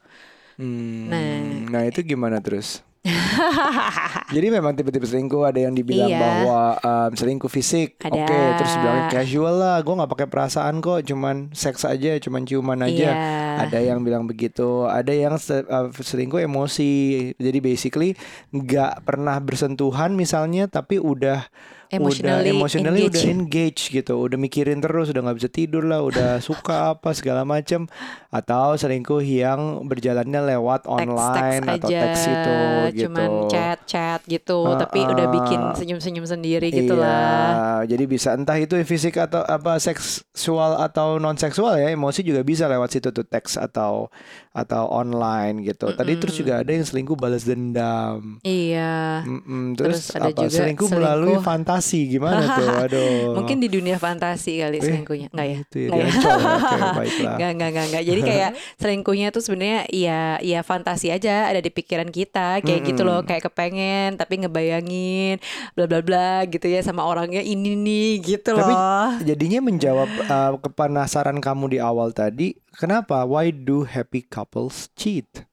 Hmm, 0.59 1.07
Nah. 1.07 1.39
nah 1.71 1.83
itu 1.87 2.03
gimana 2.03 2.43
terus? 2.43 2.83
Jadi 4.35 4.47
memang 4.53 4.77
tipe-tipe 4.77 5.07
selingkuh 5.07 5.47
ada 5.47 5.61
yang 5.63 5.73
dibilang 5.73 6.11
Iya. 6.11 6.21
bahwa 6.21 6.61
um, 6.83 7.11
selingkuh 7.17 7.49
fisik, 7.49 7.97
oke, 8.03 8.39
terus 8.59 8.73
bilangnya 8.77 9.07
casual 9.09 9.55
lah, 9.57 9.77
gue 9.81 9.95
nggak 9.95 10.13
pakai 10.13 10.29
perasaan 10.29 10.85
kok, 10.85 11.01
cuman 11.07 11.53
seks 11.57 11.89
aja, 11.89 12.19
cuman 12.21 12.45
ciuman 12.45 12.81
aja. 12.85 13.11
Iya. 13.15 13.65
Ada 13.69 13.79
yang 13.81 14.05
bilang 14.05 14.29
begitu, 14.29 14.85
ada 14.87 15.11
yang 15.11 15.35
uh, 15.39 15.89
selingkuh 15.93 16.45
emosi. 16.45 16.93
Jadi 17.39 17.59
basically 17.59 18.11
nggak 18.53 19.07
pernah 19.07 19.39
bersentuhan 19.41 20.13
misalnya, 20.15 20.69
tapi 20.69 21.01
udah 21.01 21.49
Emotionally 21.89 22.53
udah 22.53 22.61
emotionally 22.61 23.03
engaged. 23.09 23.17
udah 23.17 23.33
engage 23.33 23.83
gitu, 23.89 24.15
udah 24.21 24.37
mikirin 24.37 24.79
terus, 24.85 25.09
udah 25.09 25.25
nggak 25.25 25.39
bisa 25.41 25.49
tidur 25.49 25.89
lah, 25.89 26.05
udah 26.05 26.37
suka 26.49 26.93
apa 26.93 27.17
segala 27.17 27.49
macam, 27.49 27.89
atau 28.29 28.77
selingkuh 28.77 29.25
yang 29.25 29.89
berjalannya 29.89 30.53
lewat 30.53 30.85
online 30.85 31.65
teks-teks 31.65 31.81
atau 31.81 31.89
aja, 31.89 32.01
teks 32.05 32.21
itu 32.29 32.57
gitu. 32.93 33.03
cuman 33.09 33.31
chat-chat 33.49 34.21
gitu, 34.29 34.59
tapi 34.77 34.99
udah 35.01 35.27
bikin 35.33 35.61
senyum-senyum 35.81 36.27
sendiri 36.29 36.69
gitu 36.69 37.01
iya, 37.01 37.05
lah. 37.05 37.81
jadi 37.89 38.05
bisa 38.05 38.37
entah 38.37 38.61
itu 38.61 38.77
fisik 38.85 39.17
atau 39.17 39.41
apa 39.49 39.81
seksual 39.81 40.77
atau 40.85 41.17
non 41.17 41.41
seksual 41.41 41.81
ya, 41.81 41.89
emosi 41.89 42.21
juga 42.21 42.45
bisa 42.45 42.69
lewat 42.69 43.01
situ 43.01 43.09
tuh 43.17 43.25
teks 43.25 43.57
atau 43.57 44.13
atau 44.59 44.91
online 44.91 45.63
gitu. 45.63 45.95
Tadi 45.95 46.19
terus 46.19 46.35
juga 46.35 46.61
ada 46.61 46.71
yang 46.75 46.83
selingkuh 46.83 47.15
balas 47.15 47.47
dendam. 47.47 48.43
Iya. 48.43 49.23
Mm-mm, 49.23 49.79
terus, 49.79 50.11
Terus 50.11 50.19
ada 50.19 50.31
apa 50.35 50.41
juga 50.43 50.57
selingkuh 50.59 50.89
melalui 50.91 51.39
selingkuh. 51.39 51.47
Fantasi 51.79 52.11
gimana 52.11 52.43
tuh? 52.59 52.69
Aduh. 52.85 53.33
Mungkin 53.39 53.57
di 53.63 53.69
dunia 53.71 53.97
fantasi 53.97 54.59
kali 54.59 54.79
Eh, 54.79 54.83
selingkuhnya. 54.83 55.29
Enggak 55.31 55.47
ya? 55.47 55.59
Itu 55.63 55.77
ya, 55.79 55.89
Nggak 55.89 55.99
ya? 55.99 56.11
Ancol. 56.11 56.39
Oke, 56.59 56.77
baiklah. 56.99 57.33
Enggak, 57.39 57.51
enggak, 57.55 57.69
enggak, 57.71 57.87
enggak. 57.87 58.03
Jadi 58.05 58.21
kayak 58.27 58.51
selingkuhnya 58.83 59.27
tuh 59.31 59.43
sebenarnya 59.47 59.81
ya 59.89 60.21
ya 60.43 60.61
fantasi 60.67 61.07
aja 61.09 61.47
ada 61.47 61.61
di 61.63 61.71
pikiran 61.71 62.11
kita 62.11 62.61
kayak 62.61 62.81
gitu 62.85 63.03
loh, 63.07 63.23
kayak 63.23 63.47
kepengen 63.47 64.19
tapi 64.19 64.43
ngebayangin 64.43 65.39
bla 65.79 65.87
bla 65.87 66.01
bla 66.03 66.43
gitu 66.45 66.67
ya 66.67 66.83
sama 66.83 67.07
orangnya 67.07 67.41
ini 67.41 67.79
nih 67.79 68.11
gitu 68.21 68.53
Tapi 68.53 68.73
loh. 68.75 69.11
jadinya 69.23 69.61
menjawab 69.63 70.09
uh, 70.27 70.53
kepenasaran 70.59 71.39
kamu 71.39 71.77
di 71.77 71.79
awal 71.79 72.11
tadi, 72.11 72.59
kenapa? 72.75 73.23
Why 73.23 73.55
do 73.55 73.87
happy 73.87 74.27
couples 74.27 74.91
cheat? 74.99 75.47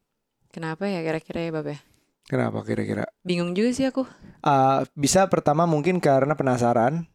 Kenapa 0.49 0.87
ya 0.87 1.03
kira-kira 1.03 1.39
ya, 1.43 1.51
Bab 1.51 1.67
ya? 1.67 1.79
Kenapa 2.25 2.65
kira-kira? 2.65 3.05
Bingung 3.21 3.53
juga 3.53 3.69
sih 3.69 3.85
aku. 3.85 4.05
Uh, 4.41 4.81
bisa 4.97 5.29
pertama 5.29 5.69
mungkin 5.69 6.01
karena 6.01 6.33
penasaran, 6.33 7.05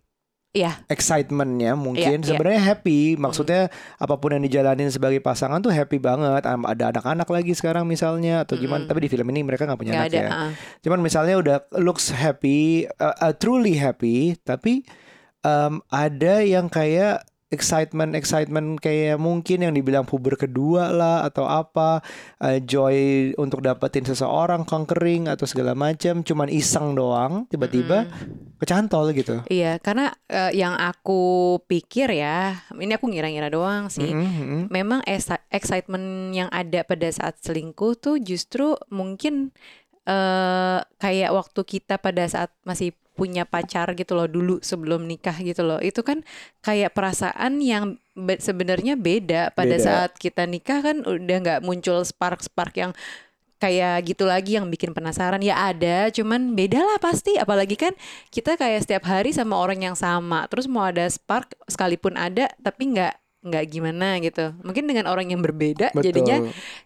Iya, 0.51 0.83
excitementnya 0.91 1.79
mungkin 1.79 2.19
Iya, 2.19 2.27
iya. 2.27 2.27
sebenarnya 2.27 2.63
happy. 2.75 3.15
Maksudnya 3.15 3.71
apa 4.03 4.19
pun 4.19 4.35
yang 4.35 4.43
dijalanin 4.43 4.91
sebagai 4.91 5.23
pasangan 5.23 5.63
tuh 5.63 5.71
happy 5.71 6.03
banget. 6.03 6.43
Ada 6.43 6.91
anak-anak 6.91 7.29
lagi 7.31 7.55
sekarang 7.55 7.87
misalnya 7.87 8.43
atau 8.43 8.59
gimana? 8.59 8.83
Mm-mm. 8.83 8.91
Tapi 8.91 9.07
di 9.07 9.11
film 9.15 9.31
ini 9.31 9.47
mereka 9.47 9.63
nggak 9.71 9.79
punya 9.79 9.95
nggak 9.95 10.11
anak 10.11 10.19
ada. 10.19 10.27
ya. 10.27 10.31
ah. 10.35 10.53
Cuman 10.83 11.07
misalnya 11.07 11.39
udah 11.39 11.57
looks 11.79 12.11
happy, 12.11 12.83
uh, 12.99 13.31
uh, 13.31 13.33
truly 13.39 13.79
happy, 13.79 14.35
tapi 14.43 14.83
um, 15.47 15.79
ada 15.87 16.43
yang 16.43 16.67
kayak 16.67 17.23
excitement 17.51 18.15
excitement 18.15 18.79
kayak 18.79 19.19
mungkin 19.19 19.67
yang 19.67 19.75
dibilang 19.75 20.07
puber 20.07 20.39
kedua 20.39 20.95
lah 20.95 21.27
atau 21.27 21.51
apa 21.51 21.99
uh, 22.39 22.59
joy 22.63 23.31
untuk 23.35 23.61
dapetin 23.67 24.07
seseorang 24.07 24.63
conquering 24.63 25.27
atau 25.27 25.45
segala 25.51 25.75
macam 25.75 26.23
cuman 26.23 26.47
iseng 26.47 26.95
doang 26.95 27.51
tiba-tiba 27.51 28.07
kecantol 28.63 29.11
gitu 29.17 29.43
Iya, 29.51 29.83
karena 29.83 30.15
eh, 30.31 30.53
yang 30.55 30.79
aku 30.79 31.59
pikir 31.67 32.13
ya, 32.15 32.61
ini 32.77 32.95
aku 32.95 33.11
ngira-ngira 33.11 33.51
doang 33.51 33.91
sih. 33.91 34.15
Mm-mm, 34.15 34.31
mm-mm. 34.31 34.63
Memang 34.71 35.03
excitement 35.51 36.31
yang 36.31 36.47
ada 36.55 36.87
pada 36.87 37.11
saat 37.11 37.43
selingkuh 37.43 37.99
tuh 37.99 38.17
justru 38.23 38.79
mungkin 38.95 39.51
eh 40.07 40.79
kayak 40.97 41.31
waktu 41.35 41.61
kita 41.67 42.01
pada 42.01 42.25
saat 42.31 42.55
masih 42.65 42.95
punya 43.21 43.45
pacar 43.45 43.93
gitu 43.93 44.17
loh 44.17 44.25
dulu 44.25 44.65
sebelum 44.65 45.05
nikah 45.05 45.37
gitu 45.45 45.61
loh. 45.61 45.77
Itu 45.85 46.01
kan 46.01 46.25
kayak 46.65 46.97
perasaan 46.97 47.61
yang 47.61 48.01
be- 48.17 48.41
sebenarnya 48.41 48.97
beda 48.97 49.53
pada 49.53 49.77
Beda. 49.77 49.85
saat 49.85 50.11
kita 50.17 50.49
nikah 50.49 50.81
kan 50.81 51.05
udah 51.05 51.37
nggak 51.45 51.61
muncul 51.61 52.01
spark-spark 52.01 52.73
yang 52.81 52.93
kayak 53.61 54.09
gitu 54.09 54.25
lagi 54.25 54.57
yang 54.57 54.73
bikin 54.73 54.97
penasaran 54.97 55.45
ya 55.45 55.53
ada 55.69 56.09
cuman 56.09 56.57
beda 56.57 56.81
lah 56.81 56.97
pasti 56.97 57.37
apalagi 57.37 57.77
kan 57.77 57.93
kita 58.33 58.57
kayak 58.57 58.89
setiap 58.89 59.05
hari 59.05 59.37
sama 59.37 59.61
orang 59.61 59.85
yang 59.85 59.93
sama 59.93 60.49
terus 60.49 60.65
mau 60.65 60.89
ada 60.89 61.05
spark 61.05 61.53
sekalipun 61.69 62.17
ada 62.17 62.49
tapi 62.65 62.97
nggak 62.97 63.20
nggak 63.41 63.65
gimana 63.73 64.21
gitu. 64.21 64.53
Mungkin 64.61 64.85
dengan 64.85 65.09
orang 65.09 65.33
yang 65.33 65.41
berbeda 65.41 65.97
Betul. 65.97 66.05
jadinya 66.13 66.37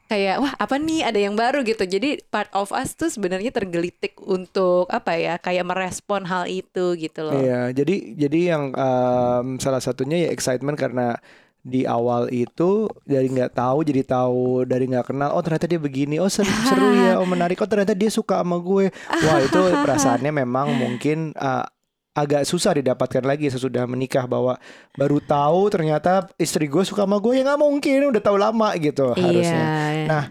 kayak 0.06 0.36
wah 0.38 0.54
apa 0.54 0.78
nih? 0.78 1.02
Ada 1.02 1.18
yang 1.18 1.34
baru 1.34 1.66
gitu. 1.66 1.82
Jadi 1.82 2.22
part 2.30 2.50
of 2.54 2.70
us 2.70 2.94
tuh 2.94 3.10
sebenarnya 3.10 3.50
tergelitik 3.50 4.18
untuk 4.22 4.86
apa 4.90 5.18
ya 5.18 5.34
kayak 5.42 5.66
merespon 5.66 6.22
hal 6.30 6.46
itu 6.46 6.94
gitu 6.94 7.26
loh. 7.26 7.34
Iya, 7.34 7.74
jadi 7.74 8.14
jadi 8.14 8.40
yang 8.54 8.64
um, 8.74 9.46
salah 9.58 9.82
satunya 9.82 10.26
ya 10.26 10.28
excitement 10.30 10.78
karena 10.78 11.18
di 11.64 11.88
awal 11.88 12.28
itu 12.28 12.92
dari 13.08 13.32
nggak 13.32 13.56
tahu 13.56 13.88
jadi 13.88 14.04
tahu 14.04 14.68
dari 14.68 14.84
nggak 14.84 15.08
kenal 15.08 15.32
oh 15.32 15.40
ternyata 15.40 15.64
dia 15.64 15.80
begini 15.80 16.20
oh 16.20 16.28
seru, 16.28 16.52
seru 16.68 16.92
ya 16.92 17.16
oh 17.16 17.24
menarik 17.24 17.56
oh 17.56 17.64
ternyata 17.64 17.96
dia 17.96 18.12
suka 18.12 18.44
sama 18.44 18.60
gue. 18.60 18.92
Wah 18.92 19.38
itu 19.40 19.60
perasaannya 19.72 20.44
memang 20.44 20.76
mungkin 20.76 21.32
uh, 21.34 21.64
agak 22.14 22.46
susah 22.46 22.78
didapatkan 22.78 23.20
lagi 23.20 23.46
sesudah 23.46 23.84
menikah 23.84 24.22
bahwa 24.24 24.54
baru 24.94 25.18
tahu 25.18 25.66
ternyata 25.68 26.30
istri 26.34 26.64
gue 26.64 26.80
suka 26.80 27.02
sama 27.02 27.18
gue 27.18 27.34
ya 27.34 27.42
nggak 27.42 27.58
mungkin 27.58 28.08
udah 28.08 28.22
tahu 28.22 28.36
lama 28.36 28.70
gitu 28.78 29.10
harusnya 29.12 29.64
iya 29.92 30.06
Nah, 30.06 30.24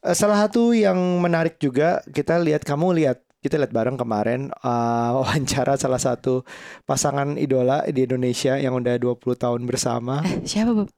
eh, 0.00 0.12
salah 0.12 0.38
satu 0.38 0.70
yang 0.70 0.94
menarik 1.18 1.56
juga 1.56 2.04
kita 2.06 2.36
lihat 2.38 2.60
kamu 2.60 2.92
lihat 2.94 3.18
kita 3.40 3.56
lihat 3.56 3.72
bareng 3.72 3.96
kemarin 3.96 4.52
eh, 4.54 5.10
wawancara 5.16 5.74
salah 5.74 5.96
satu 5.96 6.44
pasangan 6.82 7.36
idola 7.36 7.84
di 7.86 8.04
Indonesia 8.04 8.54
yang 8.54 8.72
udah 8.74 8.96
20 8.96 9.16
tahun 9.34 9.64
bersama. 9.64 10.20
Eh, 10.22 10.44
siapa 10.44 10.72
Bob? 10.72 10.92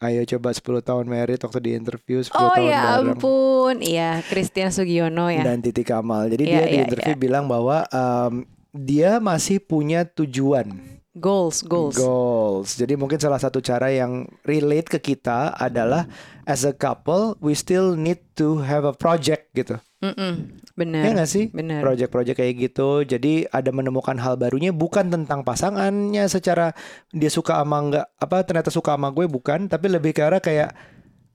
Ayo 0.00 0.24
coba 0.26 0.48
10 0.50 0.64
tahun 0.80 1.04
married 1.06 1.36
waktu 1.38 1.60
di 1.60 1.70
interview 1.74 2.20
10 2.20 2.32
Oh 2.32 2.48
tahun 2.50 2.64
ya 2.66 2.80
bareng. 2.80 3.16
ampun 3.16 3.74
iya 3.80 4.10
Christian 4.22 4.68
Sugiono 4.68 5.28
ya 5.28 5.40
Dan 5.40 5.60
Titi 5.60 5.80
Kamal. 5.82 6.28
Jadi 6.28 6.42
Iya, 6.42 6.52
dia 6.54 6.64
di 6.64 6.72
iya, 6.74 6.82
interview 6.84 7.14
bilang 7.18 7.44
bahwa 7.44 7.84
em, 7.86 8.48
dia 8.70 9.18
masih 9.18 9.58
punya 9.58 10.06
tujuan 10.06 10.70
goals 11.18 11.66
goals 11.66 11.98
goals. 11.98 12.78
Jadi 12.78 12.94
mungkin 12.94 13.18
salah 13.18 13.42
satu 13.42 13.58
cara 13.58 13.90
yang 13.90 14.30
relate 14.46 14.86
ke 14.86 14.98
kita 15.02 15.52
adalah 15.58 16.06
as 16.46 16.62
a 16.62 16.70
couple 16.70 17.34
we 17.42 17.52
still 17.52 17.98
need 17.98 18.22
to 18.38 18.62
have 18.62 18.86
a 18.86 18.94
project 18.94 19.50
gitu. 19.52 19.76
Mm-mm, 20.00 20.56
benar 20.80 21.02
Ya 21.04 21.10
nggak 21.12 21.28
sih? 21.28 21.44
benar 21.52 21.84
Project-project 21.84 22.40
kayak 22.40 22.54
gitu. 22.56 23.04
Jadi 23.04 23.44
ada 23.52 23.68
menemukan 23.68 24.16
hal 24.16 24.40
barunya 24.40 24.72
bukan 24.72 25.12
tentang 25.12 25.44
pasangannya 25.44 26.24
secara 26.30 26.72
dia 27.12 27.28
suka 27.28 27.60
sama 27.60 27.78
nggak 27.84 28.06
apa 28.16 28.36
ternyata 28.46 28.70
suka 28.72 28.96
sama 28.96 29.12
gue 29.12 29.28
bukan, 29.28 29.68
tapi 29.68 29.92
lebih 29.92 30.16
ke 30.16 30.24
arah 30.24 30.40
kayak 30.40 30.72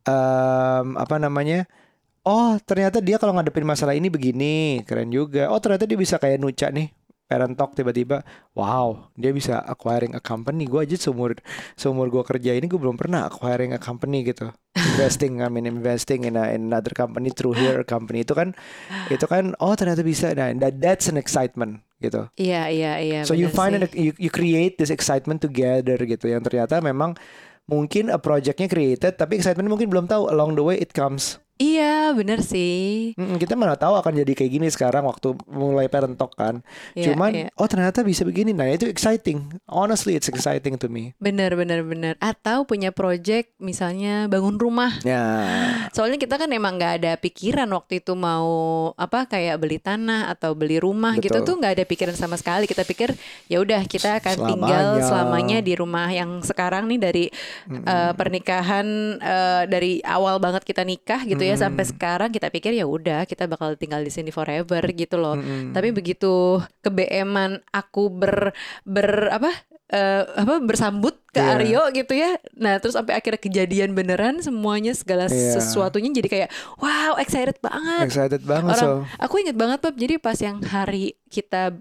em, 0.07 0.97
apa 0.97 1.15
namanya? 1.21 1.69
Oh, 2.25 2.57
ternyata 2.57 3.05
dia 3.05 3.21
kalau 3.21 3.37
ngadepin 3.37 3.69
masalah 3.69 3.93
ini 3.93 4.09
begini, 4.09 4.81
keren 4.81 5.13
juga. 5.13 5.45
Oh, 5.53 5.61
ternyata 5.61 5.85
dia 5.85 5.93
bisa 5.93 6.17
kayak 6.17 6.41
Nuca 6.41 6.73
nih. 6.73 6.89
Parent 7.25 7.57
talk 7.57 7.73
tiba-tiba, 7.73 8.21
wow, 8.53 9.09
dia 9.17 9.33
bisa 9.33 9.57
acquiring 9.65 10.13
a 10.13 10.21
company. 10.21 10.69
Gue 10.69 10.85
aja 10.85 10.93
seumur 10.93 11.33
seumur 11.73 12.13
gue 12.13 12.21
kerja 12.21 12.53
ini 12.53 12.69
gue 12.69 12.77
belum 12.77 12.93
pernah 12.93 13.25
acquiring 13.25 13.73
a 13.73 13.81
company 13.81 14.21
gitu. 14.21 14.53
Investing, 14.77 15.41
I 15.41 15.49
mean 15.49 15.65
investing 15.65 16.29
in, 16.29 16.37
a, 16.37 16.53
in 16.53 16.69
another 16.69 16.93
company 16.93 17.33
through 17.33 17.57
her 17.57 17.81
company 17.81 18.21
itu 18.21 18.37
kan, 18.37 18.53
itu 19.09 19.25
kan, 19.25 19.57
oh 19.57 19.73
ternyata 19.73 20.05
bisa. 20.05 20.37
Nah, 20.37 20.53
that, 20.61 20.77
that's 20.77 21.09
an 21.09 21.17
excitement 21.17 21.81
gitu. 21.97 22.29
Iya 22.37 22.69
iya 22.69 22.93
iya. 23.01 23.19
so 23.25 23.33
you 23.33 23.49
find 23.49 23.73
sih. 23.73 23.81
an, 23.81 23.89
you, 23.95 24.11
you 24.19 24.29
create 24.29 24.77
this 24.77 24.93
excitement 24.93 25.41
together 25.41 25.97
gitu. 26.05 26.29
Yang 26.29 26.51
ternyata 26.51 26.77
memang 26.83 27.17
mungkin 27.65 28.13
a 28.13 28.21
projectnya 28.21 28.69
created, 28.69 29.17
tapi 29.17 29.41
excitement 29.41 29.65
mungkin 29.65 29.89
belum 29.89 30.05
tahu 30.05 30.29
along 30.29 30.53
the 30.53 30.61
way 30.61 30.77
it 30.77 30.93
comes. 30.93 31.41
Iya 31.55 32.11
benar 32.11 32.43
sih. 32.43 33.15
Mm, 33.15 33.39
kita 33.39 33.55
mana 33.55 33.79
tahu 33.79 33.95
akan 33.95 34.19
jadi 34.19 34.33
kayak 34.35 34.51
gini 34.59 34.67
sekarang 34.67 35.07
waktu 35.07 35.39
mulai 35.47 35.87
parent 35.87 36.19
talk 36.19 36.35
kan. 36.35 36.59
Iya, 36.91 37.15
Cuman 37.15 37.31
iya. 37.31 37.47
oh 37.55 37.63
ternyata 37.63 38.03
bisa 38.03 38.27
begini. 38.27 38.51
Nah, 38.51 38.67
itu 38.67 38.83
exciting. 38.91 39.55
Honestly 39.63 40.19
it's 40.19 40.27
exciting 40.27 40.75
to 40.75 40.91
me. 40.91 41.15
Benar 41.15 41.55
benar 41.55 41.79
benar. 41.87 42.19
Atau 42.19 42.67
punya 42.67 42.91
project 42.91 43.55
misalnya 43.55 44.27
bangun 44.27 44.59
rumah. 44.59 44.99
Ya. 45.07 45.23
Soalnya 45.95 46.19
kita 46.19 46.35
kan 46.35 46.51
emang 46.51 46.75
nggak 46.75 46.93
ada 46.99 47.11
pikiran 47.15 47.71
waktu 47.71 48.03
itu 48.03 48.11
mau 48.19 48.91
apa 48.99 49.23
kayak 49.23 49.55
beli 49.55 49.79
tanah 49.79 50.27
atau 50.35 50.59
beli 50.59 50.75
rumah 50.83 51.15
gitu 51.23 51.39
Betul. 51.39 51.47
tuh 51.47 51.55
nggak 51.63 51.73
ada 51.79 51.85
pikiran 51.87 52.15
sama 52.19 52.35
sekali. 52.35 52.67
Kita 52.67 52.83
pikir 52.83 53.15
ya 53.47 53.63
udah 53.63 53.79
kita 53.87 54.19
akan 54.19 54.35
Selamanya. 54.35 54.51
tinggal 54.51 54.87
selamanya 55.07 55.57
di 55.63 55.73
rumah 55.79 56.11
yang 56.11 56.43
sekarang 56.43 56.91
nih 56.91 56.99
dari 56.99 57.25
eh, 57.71 58.11
pernikahan 58.11 58.87
eh, 59.23 59.63
dari 59.71 60.03
awal 60.03 60.43
banget 60.43 60.67
kita 60.67 60.83
nikah 60.83 61.23
gitu 61.23 61.44
ya 61.45 61.55
sampai 61.55 61.85
sekarang 61.85 62.29
kita 62.29 62.49
pikir 62.49 62.73
ya 62.73 62.83
udah 62.83 63.23
kita 63.23 63.45
bakal 63.45 63.77
tinggal 63.77 64.01
di 64.01 64.09
sini 64.09 64.29
forever 64.29 64.81
gitu 64.89 65.15
loh. 65.15 65.37
Tapi 65.69 65.93
begitu 65.93 66.57
kebeeman 66.81 67.61
aku 67.69 68.09
ber 68.09 68.51
ber 68.81 69.29
apa 69.29 69.53
eh, 69.85 70.25
apa 70.25 70.57
bersambut 70.59 71.13
ke 71.29 71.37
Iya. 71.37 71.51
Aryo 71.59 71.81
gitu 71.93 72.13
ya. 72.15 72.39
Nah, 72.55 72.79
terus 72.79 72.95
sampai 72.95 73.13
akhirnya 73.13 73.37
kejadian 73.37 73.93
beneran 73.93 74.41
semuanya 74.41 74.95
segala 74.95 75.29
Iya. 75.29 75.59
sesuatunya 75.59 76.09
jadi 76.09 76.27
kayak 76.31 76.49
wow, 76.79 77.19
excited 77.21 77.59
banget. 77.61 78.07
Excited 78.09 78.41
banget 78.41 78.81
Orang 78.81 79.05
so. 79.05 79.21
aku 79.21 79.43
inget 79.43 79.53
banget 79.53 79.83
Bob, 79.83 79.93
jadi 79.93 80.15
pas 80.17 80.39
yang 80.39 80.57
hari 80.63 81.13
kita 81.29 81.75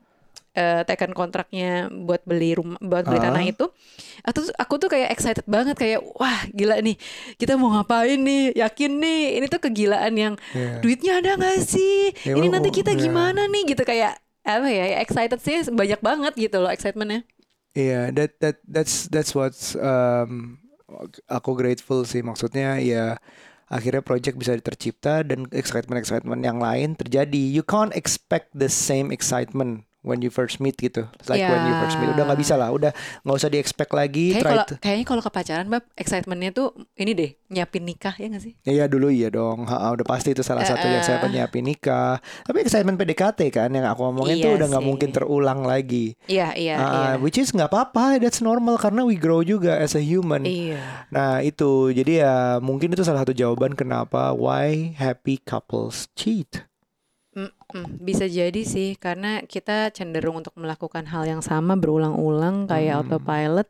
eh, 0.55 0.83
tekan 0.87 1.11
kontraknya 1.11 1.91
buat 1.91 2.23
beli 2.23 2.55
rumah 2.55 2.79
buat 2.79 3.03
beli 3.05 3.19
Ah. 3.19 3.25
tanah 3.29 3.43
itu 3.43 3.67
aku 4.23 4.39
tuh 4.39 4.55
aku 4.55 4.75
tuh 4.79 4.89
kayak 4.89 5.11
excited 5.11 5.43
banget 5.45 5.75
kayak 5.75 6.01
wah 6.15 6.47
gila 6.51 6.79
nih 6.79 6.95
kita 7.37 7.59
mau 7.59 7.75
ngapain 7.75 8.17
nih 8.17 8.55
yakin 8.55 8.93
nih 8.97 9.23
ini 9.37 9.47
tuh 9.47 9.61
kegilaan 9.61 10.15
yang 10.15 10.35
Iya. 10.55 10.79
duitnya 10.79 11.13
ada 11.19 11.31
nggak 11.35 11.59
sih 11.61 12.15
Ya, 12.23 12.35
ini 12.35 12.47
nanti 12.49 12.71
kita 12.71 12.95
iya. 12.95 13.01
gimana 13.03 13.45
nih 13.45 13.75
gitu 13.75 13.83
kayak 13.83 14.15
apa 14.45 14.69
ya 14.69 15.01
excited 15.01 15.41
sih 15.41 15.67
banyak 15.69 15.99
banget 15.99 16.33
gitu 16.39 16.63
loh 16.63 16.71
excitementnya 16.71 17.27
Iya, 17.75 18.15
that 18.15 18.39
that 18.39 18.63
that's 18.63 19.11
that's 19.11 19.35
what's 19.35 19.75
um, 19.75 20.63
aku 21.27 21.59
grateful 21.59 22.07
sih. 22.07 22.23
Maksudnya 22.23 22.79
ya 22.79 23.19
akhirnya 23.67 23.99
project 23.99 24.39
bisa 24.39 24.55
tercipta 24.63 25.27
dan 25.27 25.51
excitement 25.51 25.99
excitement 25.99 26.39
yang 26.39 26.63
lain 26.63 26.95
terjadi. 26.95 27.35
You 27.51 27.67
can't 27.67 27.91
expect 27.91 28.55
the 28.55 28.71
same 28.71 29.11
excitement 29.11 29.83
when 30.05 30.21
you 30.21 30.29
first 30.29 30.61
meet 30.61 30.77
gitu. 30.77 31.09
Like 31.25 31.41
when 31.43 31.65
you 31.65 31.75
first 31.81 31.97
meet 31.97 32.13
udah 32.13 32.25
nggak 32.25 32.39
bisa 32.39 32.55
lah, 32.55 32.69
udah 32.69 32.93
nggak 33.25 33.35
usah 33.35 33.49
di 33.49 33.57
expect 33.57 33.91
lagi. 33.91 34.37
Kayak 34.37 34.41
try 34.41 34.51
kalau 34.53 34.65
to- 34.69 34.79
kayaknya 34.79 35.05
kalau 35.05 35.23
ke 35.23 35.31
pacaran 35.33 35.67
bab 35.67 35.83
excitementnya 35.95 36.51
tuh 36.53 36.69
ini 36.95 37.13
deh 37.13 37.31
nyiapin 37.49 37.83
nikah 37.83 38.13
ya 38.13 38.27
gak 38.29 38.43
sih? 38.43 38.53
Iya 38.63 38.85
dulu 38.85 39.09
iya 39.09 39.31
dong, 39.31 39.65
Ha, 39.65 39.91
udah 39.91 40.03
pasti 40.03 40.31
itu 40.31 40.43
salah 40.43 40.63
satu 40.63 40.85
yang 40.85 41.01
saya 41.01 41.17
Eh, 41.17 41.19
eh. 41.19 41.25
penyiapin 41.25 41.65
nikah. 41.65 42.19
Tapi 42.43 42.59
excitement 42.61 42.95
PDKT 42.95 43.41
kan 43.49 43.71
yang 43.71 43.87
aku 43.87 44.05
ngomongin 44.05 44.37
tuh 44.37 44.51
Iya 44.51 44.57
udah 44.59 44.67
nggak 44.69 44.85
mungkin 44.85 45.09
terulang 45.11 45.63
lagi. 45.63 46.19
Iya 46.27 46.53
iya 46.53 46.75
Ah, 46.75 46.85
iya. 46.85 47.11
Which 47.17 47.39
is 47.39 47.49
nggak 47.49 47.71
apa-apa, 47.71 48.19
that's 48.19 48.39
normal 48.39 48.77
karena 48.77 49.03
we 49.03 49.15
grow 49.15 49.41
juga 49.41 49.79
as 49.79 49.95
a 49.95 50.03
human. 50.03 50.43
Iya. 50.43 50.83
Nah 51.09 51.41
itu 51.41 51.95
jadi 51.95 52.13
ya 52.21 52.35
mungkin 52.59 52.91
itu 52.91 53.01
salah 53.01 53.23
satu 53.23 53.33
jawaban 53.33 53.73
kenapa 53.73 54.35
why 54.35 54.93
happy 54.93 55.39
couples 55.39 56.11
cheat. 56.13 56.67
Mm-mm, 57.35 57.99
bisa 57.99 58.31
jadi 58.31 58.63
sih 58.63 58.95
karena 58.95 59.43
kita 59.43 59.91
cenderung 59.91 60.39
untuk 60.39 60.55
melakukan 60.55 61.03
hal 61.11 61.27
yang 61.27 61.43
sama 61.43 61.75
berulang-ulang 61.75 62.71
kayak 62.71 62.95
Hmm. 62.95 63.01
autopilot 63.03 63.69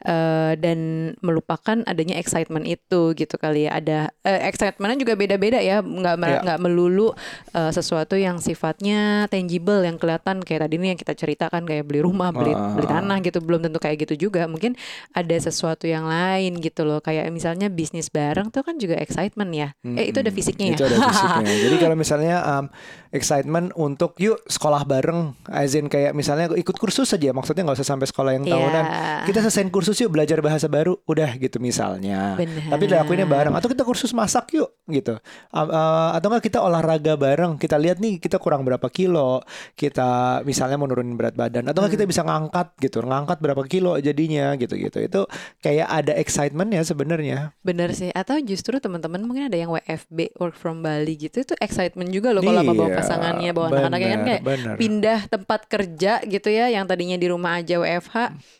eh, 0.00 0.52
dan 0.56 0.78
melupakan 1.20 1.84
adanya 1.84 2.16
excitement 2.16 2.64
itu 2.64 3.12
gitu 3.12 3.34
kali 3.36 3.66
ya. 3.66 3.76
Ada 3.76 3.98
eh, 4.22 4.40
excitementnya 4.46 4.98
juga 4.98 5.14
beda-beda 5.14 5.58
ya, 5.58 5.80
nggak 5.80 6.14
Ya. 6.20 6.40
nggak 6.42 6.58
melulu 6.58 7.12
eh, 7.52 7.70
sesuatu 7.70 8.14
yang 8.14 8.38
sifatnya 8.38 9.26
tangible 9.26 9.82
yang 9.82 9.96
kelihatan 9.96 10.40
kayak 10.40 10.64
tadi 10.64 10.74
nih 10.76 10.88
yang 10.94 11.00
kita 11.00 11.12
ceritakan 11.12 11.64
kayak 11.64 11.84
beli 11.84 12.00
rumah, 12.00 12.30
beli 12.30 12.52
Ah. 12.52 12.72
beli 12.72 12.86
tanah 12.86 13.18
gitu 13.20 13.40
belum 13.40 13.60
tentu 13.62 13.78
kayak 13.78 14.04
gitu 14.04 14.28
juga. 14.28 14.44
Mungkin 14.44 14.76
ada 15.10 15.36
sesuatu 15.36 15.84
yang 15.84 16.04
lain 16.04 16.58
gitu 16.58 16.82
loh 16.82 17.00
kayak 17.00 17.28
misalnya 17.30 17.68
bisnis 17.68 18.08
bareng 18.08 18.48
tuh 18.48 18.62
kan 18.62 18.76
juga 18.76 18.96
excitement 18.96 19.50
ya. 19.50 19.68
Eh 19.82 20.10
itu 20.10 20.18
ada 20.18 20.30
fisiknya 20.30 20.72
ya. 20.72 20.76
Itu 20.76 20.84
ada 20.86 20.96
fisiknya. 20.98 21.44
Jadi 21.66 21.76
kalau 21.76 21.96
misalnya 21.96 22.36
um, 22.42 22.64
excitement 23.10 23.74
untuk 23.74 24.14
yuk 24.16 24.38
sekolah 24.46 24.84
bareng, 24.84 25.34
as 25.50 25.74
in 25.74 25.86
kayak 25.86 26.12
misalnya 26.12 26.46
ikut 26.52 26.76
kursus 26.76 27.10
saja, 27.10 27.30
maksudnya 27.30 27.66
nggak 27.66 27.78
usah 27.78 27.88
sampai 27.88 28.06
sekolah 28.06 28.32
yang 28.32 28.44
tahunan. 28.44 28.84
Iya. 28.84 29.26
Kita 29.26 29.38
selesaiin 29.42 29.70
kursus 29.70 29.89
yuk 29.96 30.12
belajar 30.12 30.38
bahasa 30.38 30.68
baru, 30.68 30.94
udah 31.02 31.34
gitu 31.36 31.58
misalnya. 31.58 32.36
Benar. 32.36 32.70
Tapi 32.70 32.84
dilakuinnya 32.86 33.24
bareng 33.24 33.54
atau 33.56 33.66
kita 33.66 33.82
kursus 33.82 34.12
masak 34.12 34.54
yuk 34.54 34.70
gitu. 34.86 35.18
Uh, 35.50 35.58
uh, 35.64 36.08
atau 36.14 36.30
enggak 36.30 36.46
kita 36.46 36.58
olahraga 36.60 37.16
bareng. 37.16 37.56
Kita 37.56 37.74
lihat 37.74 37.98
nih 37.98 38.20
kita 38.20 38.36
kurang 38.36 38.62
berapa 38.62 38.86
kilo. 38.86 39.40
Kita 39.74 40.40
misalnya 40.42 40.76
mau 40.76 40.84
nurunin 40.84 41.16
berat 41.16 41.34
badan 41.34 41.66
atau 41.66 41.80
enggak 41.80 41.94
kita 41.96 42.04
Hmm. 42.04 42.12
bisa 42.12 42.22
ngangkat 42.22 42.68
gitu. 42.78 42.98
Ngangkat 43.00 43.38
berapa 43.40 43.62
kilo 43.64 43.96
jadinya 43.96 44.52
gitu-gitu. 44.54 44.98
Itu 45.00 45.20
kayak 45.58 45.88
ada 45.88 46.12
excitement 46.14 46.68
ya 46.68 46.82
sebenarnya. 46.84 47.38
Bener 47.62 47.90
sih, 47.90 48.10
atau 48.10 48.36
justru 48.38 48.76
teman-teman 48.76 49.22
mungkin 49.22 49.48
ada 49.48 49.56
yang 49.56 49.70
WFB 49.70 50.36
work 50.36 50.54
from 50.54 50.82
Bali 50.82 51.16
gitu 51.16 51.40
itu 51.40 51.54
excitement 51.56 52.10
juga 52.10 52.30
loh 52.30 52.42
kalau 52.42 52.60
sama 52.60 52.74
bawa 52.74 52.88
Iya, 52.90 52.98
pasangannya, 52.98 53.50
bawa 53.50 53.66
anak-anaknya 53.70 54.08
kan 54.10 54.22
kayak 54.26 54.42
benar. 54.42 54.74
pindah 54.76 55.20
tempat 55.26 55.60
kerja 55.64 56.12
gitu 56.26 56.48
ya, 56.50 56.66
yang 56.68 56.84
tadinya 56.84 57.14
di 57.14 57.26
rumah 57.26 57.56
aja 57.56 57.78
WFH, 57.78 58.16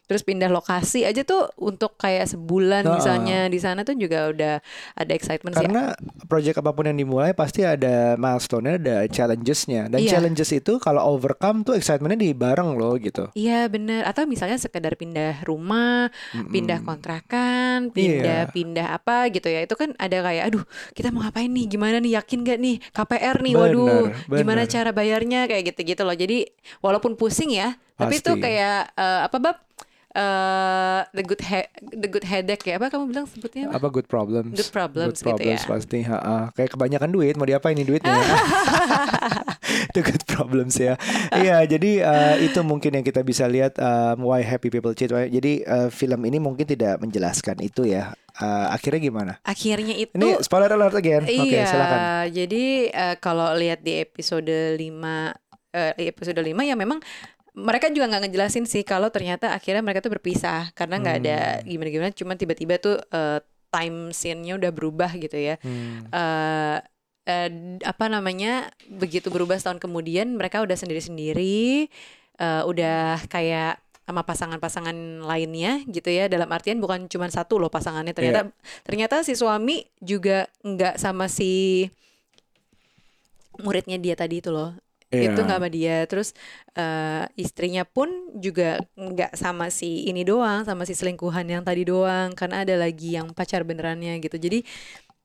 terus 0.07 0.23
pindah 0.23 0.47
lokasi 0.47 1.03
aja 1.03 1.20
tuh 1.23 1.49
untuk 1.57 1.95
kayak 1.95 2.27
sebulan 2.27 2.85
Heeh. 2.85 2.95
misalnya 2.95 3.39
di 3.47 3.59
sana 3.59 3.83
tuh 3.83 3.95
juga 3.95 4.29
udah 4.29 4.55
ada 4.95 5.13
excitement 5.13 5.55
sih. 5.55 5.65
Karena 5.65 5.95
project 6.27 6.59
apa 6.59 6.71
pun 6.71 6.85
yang 6.85 6.97
dimulai 6.97 7.33
pasti 7.33 7.63
ada 7.63 8.15
milestone-nya, 8.15 8.75
ada 8.77 8.97
challenges-nya. 9.07 9.89
Dan 9.89 10.01
Iya. 10.01 10.11
challenges 10.15 10.51
itu 10.51 10.77
kalau 10.77 11.03
overcome 11.11 11.63
tuh 11.63 11.75
excitementnya 11.75 12.21
di 12.21 12.33
bareng 12.33 12.75
loh 12.75 12.95
gitu. 12.97 13.29
Iya 13.33 13.67
bener, 13.67 14.05
atau 14.05 14.25
misalnya 14.25 14.57
sekedar 14.57 14.95
pindah 14.95 15.43
rumah, 15.45 16.09
pindah 16.51 16.81
kontrakan, 16.81 17.91
pindah 17.91 18.47
Iya. 18.47 18.53
pindah 18.53 18.87
apa 18.93 19.29
gitu 19.29 19.47
ya, 19.47 19.63
itu 19.63 19.75
kan 19.75 19.93
ada 19.97 20.21
kayak, 20.21 20.51
aduh 20.51 20.65
kita 20.93 21.11
mau 21.11 21.23
ngapain 21.23 21.49
nih, 21.49 21.67
gimana 21.67 21.97
nih, 21.99 22.17
yakin 22.17 22.39
gak 22.43 22.59
nih, 22.59 22.77
KPR 22.91 23.37
nih, 23.41 23.55
Bener, 23.55 23.63
waduh, 23.75 24.05
gimana 24.31 24.63
bener. 24.65 24.73
cara 24.73 24.91
bayarnya 24.91 25.41
kayak 25.47 25.75
gitu-gitu 25.75 26.03
loh. 26.03 26.15
Jadi 26.15 26.47
walaupun 26.79 27.15
pusing 27.15 27.51
ya, 27.51 27.75
tapi 27.95 28.17
itu 28.17 28.33
kayak 28.35 28.93
eh, 28.95 29.21
apa 29.27 29.37
bab 29.37 29.57
eh 30.11 31.01
the 31.11 31.23
good 31.23 31.39
he- 31.41 31.71
the 31.81 32.07
good 32.07 32.25
headache 32.25 32.65
ya, 32.65 32.77
apa 32.77 32.91
kamu 32.91 33.09
bilang 33.09 33.27
sebutnya 33.27 33.71
apa? 33.71 33.79
apa 33.79 33.89
good 33.91 34.07
problems? 34.07 34.53
Good 34.53 34.71
problems 34.71 35.17
good 35.17 35.23
gitu 35.23 35.31
problems 35.39 35.63
ya. 35.63 35.71
pasti. 35.71 35.99
Ha-ha. 36.03 36.51
kayak 36.53 36.71
kebanyakan 36.75 37.11
duit. 37.11 37.35
Mau 37.35 37.47
diapain 37.47 37.73
nih 37.73 37.87
duitnya? 37.87 38.11
Itu 39.91 40.01
good 40.03 40.25
problems 40.25 40.75
ya. 40.77 40.99
Iya 41.31 41.63
jadi 41.65 41.91
eh, 42.01 42.35
itu 42.45 42.61
mungkin 42.61 42.91
yang 42.93 43.05
kita 43.05 43.23
bisa 43.23 43.47
lihat 43.47 43.79
um, 43.79 44.27
why 44.27 44.43
happy 44.43 44.67
people 44.67 44.93
cheat. 44.93 45.11
Why- 45.11 45.31
jadi 45.31 45.63
eh, 45.63 45.89
film 45.91 46.27
ini 46.27 46.39
mungkin 46.39 46.67
tidak 46.67 46.99
menjelaskan 46.99 47.63
itu 47.63 47.87
ya. 47.87 48.11
Eh, 48.35 48.67
akhirnya 48.69 49.01
gimana? 49.01 49.33
Akhirnya 49.43 49.95
itu 49.95 50.11
ini 50.13 50.39
spoiler 50.41 50.71
alert 50.71 50.97
again. 50.97 51.23
Oke 51.23 51.51
Iya, 51.51 51.67
silakan. 51.67 51.99
jadi 52.31 52.65
eh, 52.89 53.15
kalau 53.19 53.55
lihat 53.55 53.81
di 53.81 54.01
episode 54.01 54.51
5 54.75 54.81
eh, 55.71 55.93
di 55.95 56.05
episode 56.09 56.41
5 56.41 56.51
ya 56.61 56.75
memang 56.75 56.99
mereka 57.53 57.89
juga 57.89 58.07
nggak 58.07 58.23
ngejelasin 58.27 58.65
sih 58.65 58.83
kalau 58.83 59.09
ternyata 59.09 59.51
akhirnya 59.51 59.81
mereka 59.81 60.01
tuh 60.01 60.13
berpisah 60.13 60.71
karena 60.73 60.99
nggak 60.99 61.17
ada 61.19 61.39
Hmm. 61.59 61.67
gimana-gimana 61.67 62.11
cuman 62.11 62.37
tiba-tiba 62.37 62.75
tuh 62.77 62.97
eh, 63.11 63.39
time 63.71 64.11
scene-nya 64.11 64.59
udah 64.59 64.71
berubah 64.71 65.11
gitu 65.15 65.35
ya. 65.35 65.55
Hmm. 65.63 66.07
eh 66.09 66.79
eh, 67.23 67.51
apa 67.83 68.05
namanya 68.07 68.67
begitu 68.89 69.29
berubah 69.29 69.55
setahun 69.55 69.79
kemudian 69.79 70.35
mereka 70.35 70.59
udah 70.61 70.75
sendiri-sendiri 70.75 71.87
eh, 72.37 72.63
udah 72.65 73.23
kayak 73.27 73.79
sama 74.03 74.27
pasangan-pasangan 74.27 75.23
lainnya 75.23 75.87
gitu 75.87 76.11
ya 76.11 76.27
dalam 76.27 76.51
artian 76.51 76.83
bukan 76.83 77.07
cuma 77.07 77.31
satu 77.31 77.63
loh 77.63 77.71
pasangannya 77.71 78.11
ternyata 78.11 78.51
ternyata 78.83 79.23
si 79.23 79.39
suami 79.39 79.87
juga 80.03 80.51
nggak 80.67 80.99
sama 80.99 81.31
si 81.31 81.87
muridnya 83.61 84.01
dia 84.01 84.17
tadi 84.17 84.41
itu 84.41 84.51
loh 84.51 84.75
Iya. 85.11 85.35
itu 85.35 85.41
nggak 85.43 85.59
sama 85.59 85.69
dia. 85.71 85.97
Terus 86.07 86.29
eh, 86.79 87.25
istrinya 87.35 87.83
pun 87.83 88.09
juga 88.39 88.79
nggak 88.95 89.35
sama 89.35 89.67
si 89.75 90.07
ini 90.07 90.23
doang 90.23 90.63
sama 90.63 90.87
si 90.87 90.95
selingkuhan 90.95 91.51
yang 91.51 91.63
tadi 91.67 91.83
doang 91.83 92.31
karena 92.39 92.63
ada 92.63 92.79
lagi 92.79 93.19
yang 93.19 93.35
pacar 93.35 93.67
benerannya 93.67 94.23
gitu. 94.23 94.39
Jadi 94.39 94.63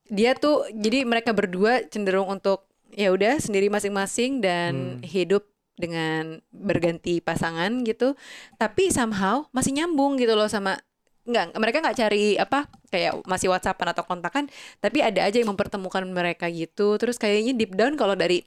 dia 0.10 0.34
tuh 0.38 0.65
jadi 0.74 1.06
mereka 1.06 1.34
berdua 1.34 1.86
cenderung 1.89 2.30
untuk 2.30 2.65
ya 2.93 3.10
udah 3.13 3.41
sendiri 3.41 3.69
masing-masing 3.69 4.41
dan 4.41 5.02
hidup 5.06 5.45
dengan 5.78 6.41
berganti 6.50 7.21
pasangan 7.21 7.86
gitu. 7.86 8.17
Tapi 8.58 8.89
somehow 8.89 9.45
masih 9.54 9.76
nyambung 9.78 10.17
gitu 10.17 10.34
loh 10.34 10.50
sama 10.50 10.82
nggak 11.26 11.58
mereka 11.58 11.78
nggak 11.82 11.98
cari 11.98 12.38
apa 12.38 12.69
kayak 12.93 13.26
masih 13.26 13.50
whatsappan 13.50 13.98
atau 13.98 14.06
kontakan 14.06 14.45
tapi 14.78 15.02
ada 15.02 15.26
aja 15.26 15.41
yang 15.41 15.54
mempertemukan 15.54 16.06
mereka 16.10 16.50
gitu. 16.50 16.98
Terus 16.98 17.17
kayaknya 17.21 17.54
deep 17.54 17.74
down 17.78 17.98
kalau 17.98 18.13
dari 18.17 18.45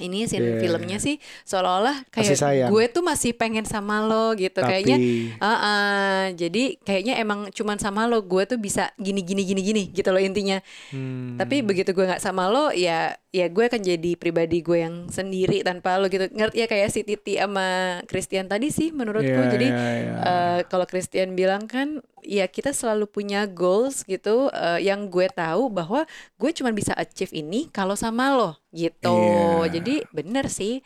ini 0.00 0.24
scene 0.24 0.40
Yeah. 0.42 0.58
filmnya 0.58 0.98
sih 0.98 1.20
seolah-olah 1.44 2.08
kayak 2.08 2.68
gue 2.68 2.84
tuh 2.90 3.04
masih 3.04 3.36
pengen 3.36 3.62
sama 3.68 4.00
lo 4.02 4.32
gitu 4.34 4.58
tapi 4.58 4.80
kayaknya 4.82 4.98
Ah, 5.38 5.54
ah, 5.54 6.22
jadi 6.32 6.76
kayaknya 6.80 7.18
emang 7.18 7.50
cuman 7.52 7.76
sama 7.76 8.08
lo 8.08 8.22
gue 8.24 8.42
tuh 8.46 8.58
bisa 8.58 8.90
gini 8.96 9.20
gini 9.22 9.42
gini 9.42 9.60
gini 9.60 9.82
gitu 9.90 10.08
loh 10.10 10.22
intinya. 10.22 10.58
hmm, 10.90 11.36
Tapi 11.38 11.62
begitu 11.62 11.92
gue 11.92 12.04
nggak 12.08 12.22
sama 12.22 12.48
lo 12.48 12.70
ya 12.70 13.16
ya 13.32 13.46
gue 13.48 13.64
akan 13.64 13.80
jadi 13.80 14.10
pribadi 14.14 14.60
gue 14.60 14.78
yang 14.84 15.08
sendiri 15.08 15.64
tanpa 15.64 15.98
lo 15.98 16.06
gitu. 16.08 16.28
Ngerti 16.30 16.56
ya 16.62 16.66
kayak 16.68 16.88
si 16.92 17.00
Titi 17.02 17.36
sama 17.40 18.00
Christian 18.06 18.46
tadi 18.46 18.68
sih 18.70 18.92
menurutku. 18.92 19.28
Iya, 19.28 19.50
jadi 19.50 19.68
iya, 19.72 19.90
iya. 19.98 20.12
eh, 20.20 20.60
kalau 20.68 20.84
Christian 20.86 21.34
bilang 21.34 21.66
kan 21.66 22.00
ya 22.22 22.46
kita 22.46 22.70
selalu 22.70 23.10
punya 23.10 23.44
goals 23.50 24.06
gitu 24.06 24.48
eh, 24.54 24.80
yang 24.86 25.10
gue 25.10 25.26
tahu 25.28 25.68
bahwa 25.68 26.06
gue 26.38 26.50
cuman 26.54 26.72
bisa 26.72 26.94
achieve 26.94 27.34
ini 27.34 27.68
kalau 27.74 27.98
sama 27.98 28.32
lo 28.32 28.50
gitu. 28.70 29.12
Iya. 29.12 29.78
Jadi 29.78 29.94
bener 30.14 30.46
sih 30.48 30.80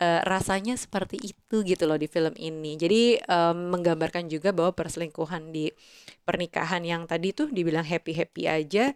eh, 0.00 0.20
rasanya 0.24 0.74
seperti 0.80 1.20
itu 1.20 1.56
gitu 1.62 1.84
loh 1.84 2.00
di 2.00 2.08
film 2.08 2.32
ini. 2.40 2.74
Jadi 2.80 3.20
em, 3.20 3.58
menggambarkan 3.72 4.26
juga 4.32 4.50
bahwa 4.56 4.72
perselingkuhan 4.72 5.52
di 5.52 5.70
pernikahan 6.24 6.82
yang 6.84 7.04
tadi 7.08 7.32
tuh 7.36 7.48
dibilang 7.52 7.84
happy 7.84 8.12
happy 8.16 8.44
aja. 8.48 8.92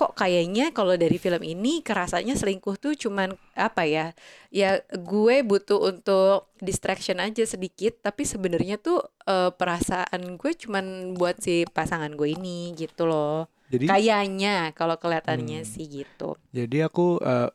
Kok 0.00 0.16
kayaknya 0.16 0.72
kalau 0.72 0.96
dari 0.96 1.20
film 1.20 1.42
ini 1.44 1.84
kerasanya 1.84 2.32
selingkuh 2.32 2.80
tuh 2.80 2.96
cuman 2.96 3.36
apa 3.52 3.82
ya? 3.84 4.06
Ya 4.48 4.80
gue 4.88 5.36
butuh 5.44 5.76
untuk 5.92 6.48
distraction 6.58 7.20
aja 7.20 7.44
sedikit, 7.44 8.00
tapi 8.00 8.24
sebenarnya 8.24 8.80
tuh 8.80 9.04
eh, 9.28 9.52
perasaan 9.52 10.40
gue 10.40 10.52
cuman 10.56 10.84
buat 11.20 11.36
si 11.44 11.68
pasangan 11.68 12.16
gue 12.16 12.32
ini 12.32 12.72
gitu 12.80 13.04
loh. 13.04 13.52
jadi 13.68 13.84
Kayaknya 13.92 14.72
kalau 14.72 14.96
kelihatannya 14.96 15.60
Hmm. 15.60 15.68
sih 15.68 15.84
gitu. 16.00 16.40
Jadi 16.56 16.76
aku 16.80 17.20
eh, 17.20 17.48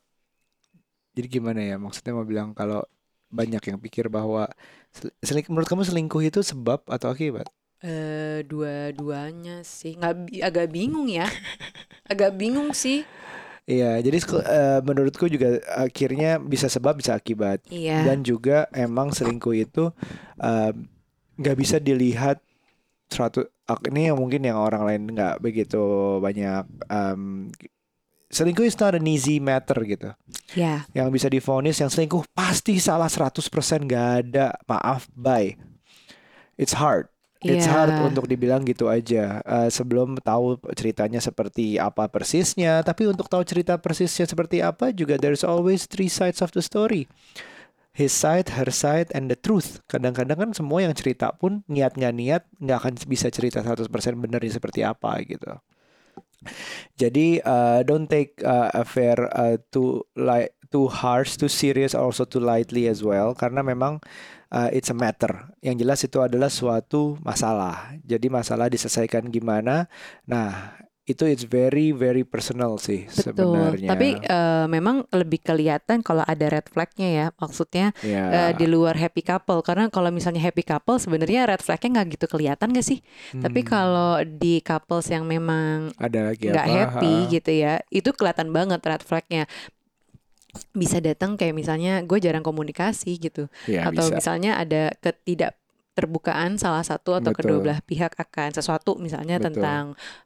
jadi 1.16 1.28
gimana 1.40 1.62
ya 1.64 1.76
maksudnya 1.80 2.14
mau 2.14 2.28
bilang 2.28 2.52
kalau 2.54 2.84
banyak 3.32 3.64
yang 3.72 3.80
pikir 3.82 4.06
bahwa 4.12 4.48
sel- 4.94 5.16
seling- 5.24 5.50
menurut 5.52 5.68
kamu 5.68 5.84
selingkuh 5.88 6.22
itu 6.24 6.40
sebab 6.46 6.84
atau 6.88 7.08
akibat? 7.12 7.48
Eh 7.84 8.44
dua-duanya 8.48 9.62
sih 9.62 9.96
nggak 9.96 10.16
bi- 10.26 10.42
agak 10.42 10.72
bingung 10.72 11.08
ya 11.08 11.28
agak 12.12 12.36
bingung 12.36 12.72
sih 12.72 13.04
Iya, 13.66 13.98
jadi 13.98 14.22
eh, 14.46 14.80
menurutku 14.86 15.26
juga 15.26 15.58
akhirnya 15.74 16.38
bisa 16.38 16.70
sebab 16.70 17.02
bisa 17.02 17.18
akibat 17.18 17.66
Iya. 17.74 18.06
dan 18.06 18.22
juga 18.22 18.70
emang 18.70 19.10
selingkuh 19.10 19.58
itu 19.58 19.90
eh, 20.38 20.72
nggak 21.36 21.58
bisa 21.58 21.82
dilihat 21.82 22.38
suatu 23.10 23.42
ak- 23.66 23.90
ini 23.90 24.14
yang 24.14 24.22
mungkin 24.22 24.46
yang 24.46 24.62
orang 24.62 24.86
lain 24.86 25.02
nggak 25.10 25.42
begitu 25.42 25.82
banyak 26.22 26.62
em, 26.94 27.50
selingkuh 28.30 28.70
is 28.70 28.78
not 28.78 28.94
an 28.94 29.10
easy 29.10 29.42
matter 29.42 29.82
gitu. 29.82 30.14
Ya. 30.54 30.86
Yang 30.94 31.10
bisa 31.18 31.28
difonis 31.28 31.82
yang 31.82 31.90
selingkuh 31.90 32.22
pasti 32.38 32.78
salah 32.78 33.10
100% 33.10 33.42
nggak 33.82 34.10
ada 34.30 34.54
maaf 34.70 35.10
bye. 35.10 35.58
It's 36.54 36.78
hard. 36.78 37.10
It's 37.46 37.70
Iya. 37.70 37.74
hard 37.78 37.96
untuk 38.02 38.26
dibilang 38.26 38.66
gitu 38.66 38.90
aja 38.90 39.38
eh, 39.46 39.70
sebelum 39.70 40.18
tahu 40.18 40.58
ceritanya 40.74 41.22
seperti 41.22 41.78
apa 41.78 42.10
persisnya. 42.10 42.82
Tapi 42.82 43.06
untuk 43.06 43.30
tahu 43.30 43.46
cerita 43.46 43.78
persisnya 43.78 44.26
seperti 44.26 44.66
apa 44.66 44.90
juga 44.90 45.22
there's 45.22 45.46
always 45.46 45.86
three 45.86 46.10
sides 46.10 46.42
of 46.42 46.50
the 46.58 46.66
story. 46.66 47.06
His 47.96 48.12
side, 48.12 48.60
her 48.60 48.68
side, 48.76 49.08
and 49.16 49.32
the 49.32 49.40
truth. 49.40 49.80
Kadang-kadang 49.88 50.36
kan 50.36 50.50
semua 50.52 50.84
yang 50.84 50.92
cerita 50.92 51.32
pun 51.32 51.64
niat 51.72 51.96
nggak 51.96 52.12
niat 52.12 52.44
nggak 52.60 52.78
akan 52.84 52.94
bisa 53.08 53.32
cerita 53.32 53.64
100% 53.64 53.88
benernya 54.20 54.52
seperti 54.52 54.84
apa 54.84 55.16
gitu. 55.24 55.56
Jadi 57.00 57.40
uh, 57.42 57.82
don't 57.88 58.06
take 58.12 58.38
uh, 58.44 58.70
affair 58.76 59.18
uh, 59.34 59.58
too 59.72 60.04
light, 60.14 60.54
too 60.70 60.88
harsh, 60.88 61.40
too 61.40 61.50
serious, 61.50 61.96
also 61.96 62.24
too 62.24 62.44
lightly 62.44 62.86
as 62.86 63.02
well. 63.02 63.34
Karena 63.34 63.64
memang 63.66 64.04
uh, 64.52 64.70
it's 64.74 64.92
a 64.92 64.98
matter. 64.98 65.54
Yang 65.62 65.76
jelas 65.86 66.00
itu 66.06 66.18
adalah 66.22 66.50
suatu 66.52 67.18
masalah. 67.22 67.96
Jadi 68.04 68.28
masalah 68.30 68.70
diselesaikan 68.70 69.30
gimana. 69.30 69.88
Nah 70.26 70.76
itu 71.06 71.22
it's 71.30 71.46
very 71.46 71.94
very 71.94 72.26
personal 72.26 72.82
sih 72.82 73.06
Betul. 73.06 73.54
sebenarnya. 73.54 73.90
Tapi 73.94 74.10
eh, 74.18 74.66
memang 74.66 75.06
lebih 75.14 75.38
kelihatan 75.46 76.02
kalau 76.02 76.26
ada 76.26 76.50
red 76.50 76.66
flagnya 76.66 77.10
ya. 77.14 77.28
Maksudnya 77.38 77.94
ya, 78.02 78.50
eh, 78.50 78.52
di 78.58 78.66
luar 78.66 78.98
happy 78.98 79.22
couple. 79.22 79.62
Karena 79.62 79.86
kalau 79.94 80.10
misalnya 80.10 80.42
happy 80.42 80.66
couple 80.66 80.98
sebenarnya 80.98 81.46
red 81.46 81.62
flagnya 81.62 82.02
nggak 82.02 82.18
gitu 82.18 82.26
kelihatan 82.26 82.74
gak 82.74 82.86
sih? 82.90 83.06
Tapi 83.38 83.62
hmm, 83.62 83.70
kalau 83.70 84.18
di 84.26 84.66
couples 84.66 85.06
yang 85.14 85.30
memang 85.30 85.94
ada 86.02 86.34
nggak 86.34 86.68
happy 86.68 87.16
Ha. 87.16 87.32
gitu 87.32 87.52
ya, 87.54 87.74
itu 87.94 88.10
kelihatan 88.10 88.50
banget 88.50 88.82
red 88.82 89.06
flagnya. 89.06 89.46
Bisa 90.72 90.98
datang 91.00 91.36
kayak 91.36 91.56
misalnya 91.56 92.04
gue 92.04 92.20
jarang 92.20 92.44
komunikasi 92.44 93.16
gitu. 93.18 93.48
Ya, 93.66 93.88
atau 93.88 94.08
bisa. 94.10 94.18
misalnya 94.20 94.58
ada 94.60 94.92
ketidakterbukaan 95.00 96.60
salah 96.60 96.84
satu 96.84 97.16
atau 97.16 97.32
kedua 97.32 97.60
Betul. 97.60 97.64
belah 97.64 97.80
pihak 97.84 98.14
akan 98.16 98.52
sesuatu 98.52 99.00
misalnya 99.00 99.40
Betul. 99.40 99.60
tentang 99.60 99.84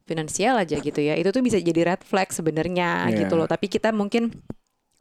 finansial 0.09 0.57
aja 0.57 0.77
gitu 0.81 0.97
ya 1.01 1.13
itu 1.13 1.29
tuh 1.29 1.41
bisa 1.45 1.61
jadi 1.61 1.93
red 1.93 2.01
flag 2.01 2.29
sebenarnya 2.33 3.09
Iya. 3.13 3.25
gitu 3.25 3.37
loh 3.37 3.45
tapi 3.45 3.69
kita 3.69 3.93
mungkin 3.93 4.33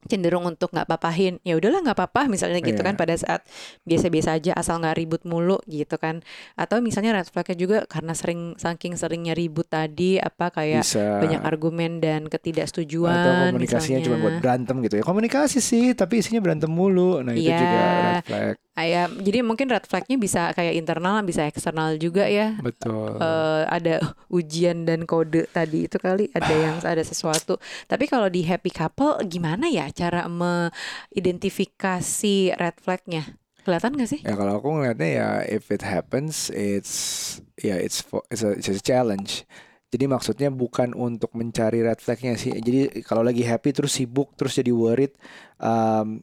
cenderung 0.09 0.45
untuk 0.45 0.69
nggak 0.69 0.89
papahin 0.89 1.37
ya 1.41 1.55
udahlah 1.55 1.79
nggak 1.81 1.95
apa-apa 1.95 2.27
misalnya 2.27 2.59
gitu 2.59 2.81
Iya. 2.81 2.87
kan 2.87 2.95
pada 2.97 3.15
saat 3.15 3.45
biasa-biasa 3.85 4.35
aja 4.35 4.53
asal 4.53 4.81
nggak 4.81 4.97
ribut 4.97 5.23
mulu 5.23 5.61
gitu 5.65 5.95
kan 5.95 6.25
atau 6.55 6.81
misalnya 6.81 7.13
red 7.13 7.29
flagnya 7.29 7.55
juga 7.55 7.79
karena 7.85 8.13
sering 8.13 8.57
saking 8.57 8.95
seringnya 8.95 9.33
ribut 9.33 9.69
tadi 9.69 10.17
apa 10.17 10.49
kayak 10.49 10.83
Bisa. 10.83 11.21
banyak 11.21 11.41
argumen 11.41 12.01
dan 12.01 12.27
ketidaksetujuan 12.27 13.13
atau 13.15 13.33
komunikasinya 13.47 14.01
cuma 14.01 14.17
buat 14.19 14.37
berantem 14.39 14.77
gitu 14.83 14.95
ya 14.97 15.05
komunikasi 15.05 15.59
sih 15.59 15.93
tapi 15.93 16.19
isinya 16.19 16.41
berantem 16.41 16.69
mulu 16.69 17.21
nah 17.21 17.31
itu 17.31 17.47
Iya. 17.47 17.59
juga 17.59 17.79
red 17.79 18.25
flag 18.25 18.57
ya, 18.85 19.09
jadi 19.09 19.43
mungkin 19.47 19.71
red 19.71 19.87
flagnya 19.87 20.19
bisa 20.19 20.53
kayak 20.55 20.75
internal 20.77 21.23
bisa 21.27 21.47
eksternal 21.47 21.99
juga 21.99 22.29
ya 22.29 22.53
betul 22.61 23.17
eh, 23.19 23.65
ada 23.67 24.01
ujian 24.39 24.85
dan 24.87 25.07
kode 25.09 25.47
tadi 25.51 25.85
itu 25.91 25.99
kali 25.99 26.31
ada 26.35 26.55
yang 26.55 26.79
ada 26.93 27.03
sesuatu. 27.03 27.59
Tapi 27.87 28.07
kalau 28.07 28.29
di 28.29 28.43
happy 28.45 28.71
couple 28.71 29.19
gimana 29.27 29.69
ya 29.71 29.91
cara 29.91 30.29
mengidentifikasi 30.29 32.53
red 32.55 32.75
flagnya? 32.79 33.25
Kelihatan 33.67 33.99
gak 34.01 34.09
sih? 34.09 34.25
ya 34.25 34.33
kalau 34.33 34.57
aku 34.57 34.81
ngeliatnya 34.81 35.09
ya 35.13 35.45
if 35.45 35.69
it 35.69 35.85
happens 35.85 36.49
it's 36.57 37.37
ya 37.61 37.77
it's 37.77 38.01
fo- 38.01 38.25
it's 38.33 38.41
a, 38.41 38.57
it's 38.57 38.73
a 38.73 38.81
challenge 38.81 39.45
jadi 39.89 40.05
maksudnya 40.09 40.53
bukan 40.53 40.93
untuk 40.93 41.33
mencari 41.37 41.81
red 41.85 42.01
flagnya 42.01 42.37
sih 42.37 42.53
jadi 42.53 43.05
kalau 43.05 43.25
lagi 43.25 43.45
happy 43.45 43.73
terus 43.73 43.97
sibuk 43.97 44.37
terus 44.37 44.57
jadi 44.57 44.73
worried 44.73 45.17
um, 45.61 46.21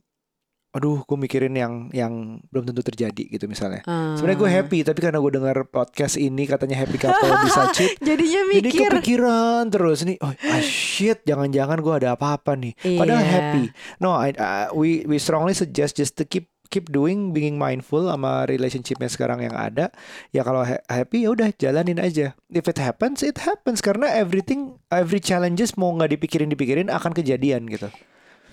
aduh 0.76 1.02
gue 1.02 1.18
mikirin 1.18 1.56
yang 1.56 1.74
yang 1.90 2.14
belum 2.46 2.68
tentu 2.68 2.84
terjadi 2.84 3.32
gitu 3.32 3.48
misalnya 3.48 3.80
sebenarnya 4.14 4.36
gue 4.36 4.44
Hmm. 4.46 4.58
happy 4.60 4.80
tapi 4.84 5.00
karena 5.00 5.18
gue 5.18 5.32
dengar 5.34 5.58
podcast 5.66 6.16
ini 6.16 6.44
katanya 6.44 6.76
happy 6.78 7.00
couple 7.00 7.16
bisa 7.46 7.72
cheat 7.72 7.96
Jadinya 7.98 8.42
Jadi 8.52 8.60
mikir. 8.68 8.88
kepikiran 8.92 9.64
terus 9.68 10.04
nih, 10.04 10.20
oh 10.20 10.30
ah, 10.30 10.62
shit, 10.62 11.24
jangan-jangan 11.24 11.80
gue 11.80 11.94
ada 11.96 12.14
apa-apa 12.14 12.54
nih. 12.54 12.76
Padahal 12.94 13.18
Iya. 13.18 13.32
happy. 13.32 13.64
No, 13.98 14.14
I, 14.14 14.32
uh, 14.32 14.68
we 14.72 15.02
we 15.04 15.16
strongly 15.16 15.52
suggest 15.52 15.96
just 15.96 16.14
to 16.14 16.24
keep 16.24 16.52
keep 16.68 16.88
doing, 16.88 17.32
being 17.32 17.56
mindful 17.56 18.04
sama 18.04 18.44
relationshipnya 18.46 19.08
sekarang 19.08 19.40
yang 19.40 19.54
ada. 19.54 19.90
Ya 20.30 20.42
kalau 20.42 20.62
ha- 20.62 20.84
happy 20.86 21.24
ya 21.24 21.32
udah 21.32 21.50
jalanin 21.54 21.98
aja. 21.98 22.36
If 22.48 22.66
it 22.66 22.78
happens, 22.78 23.22
it 23.22 23.40
happens 23.40 23.80
karena 23.80 24.12
everything, 24.12 24.76
every 24.90 25.20
challenges 25.20 25.74
mau 25.74 25.90
nggak 25.92 26.14
dipikirin 26.14 26.48
dipikirin 26.48 26.88
akan 26.88 27.12
kejadian 27.12 27.66
gitu. 27.66 27.88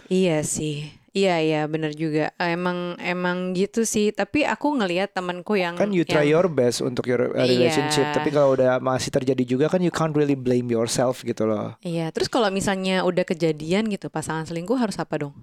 Iya 0.07 0.41
sih. 0.41 1.02
Iya 1.12 1.37
iya 1.38 1.61
benar 1.68 1.92
juga. 1.92 2.33
Emang 2.37 2.96
emang 2.96 3.53
gitu 3.53 3.85
sih. 3.85 4.11
Tapi 4.11 4.42
aku 4.42 4.72
ngelihat 4.72 5.12
temanku 5.12 5.55
yang 5.55 5.77
Kan 5.77 5.92
you 5.92 6.03
try 6.03 6.25
yang- 6.25 6.40
your 6.40 6.46
best 6.48 6.81
untuk 6.81 7.05
your 7.05 7.29
uh, 7.29 7.37
relationship, 7.38 8.09
Iya. 8.09 8.16
tapi 8.16 8.33
kalau 8.33 8.57
udah 8.57 8.81
masih 8.81 9.12
terjadi 9.12 9.44
juga 9.46 9.68
kan 9.68 9.79
you 9.79 9.92
can't 9.92 10.12
really 10.12 10.33
blame 10.33 10.66
yourself 10.66 11.20
gitu 11.20 11.44
loh. 11.44 11.77
Iya, 11.81 12.09
terus 12.11 12.27
kalau 12.27 12.48
misalnya 12.48 13.05
udah 13.05 13.22
kejadian 13.22 13.87
gitu 13.87 14.09
pasangan 14.09 14.48
selingkuh 14.48 14.75
harus 14.75 14.96
apa 14.96 15.20
dong? 15.20 15.37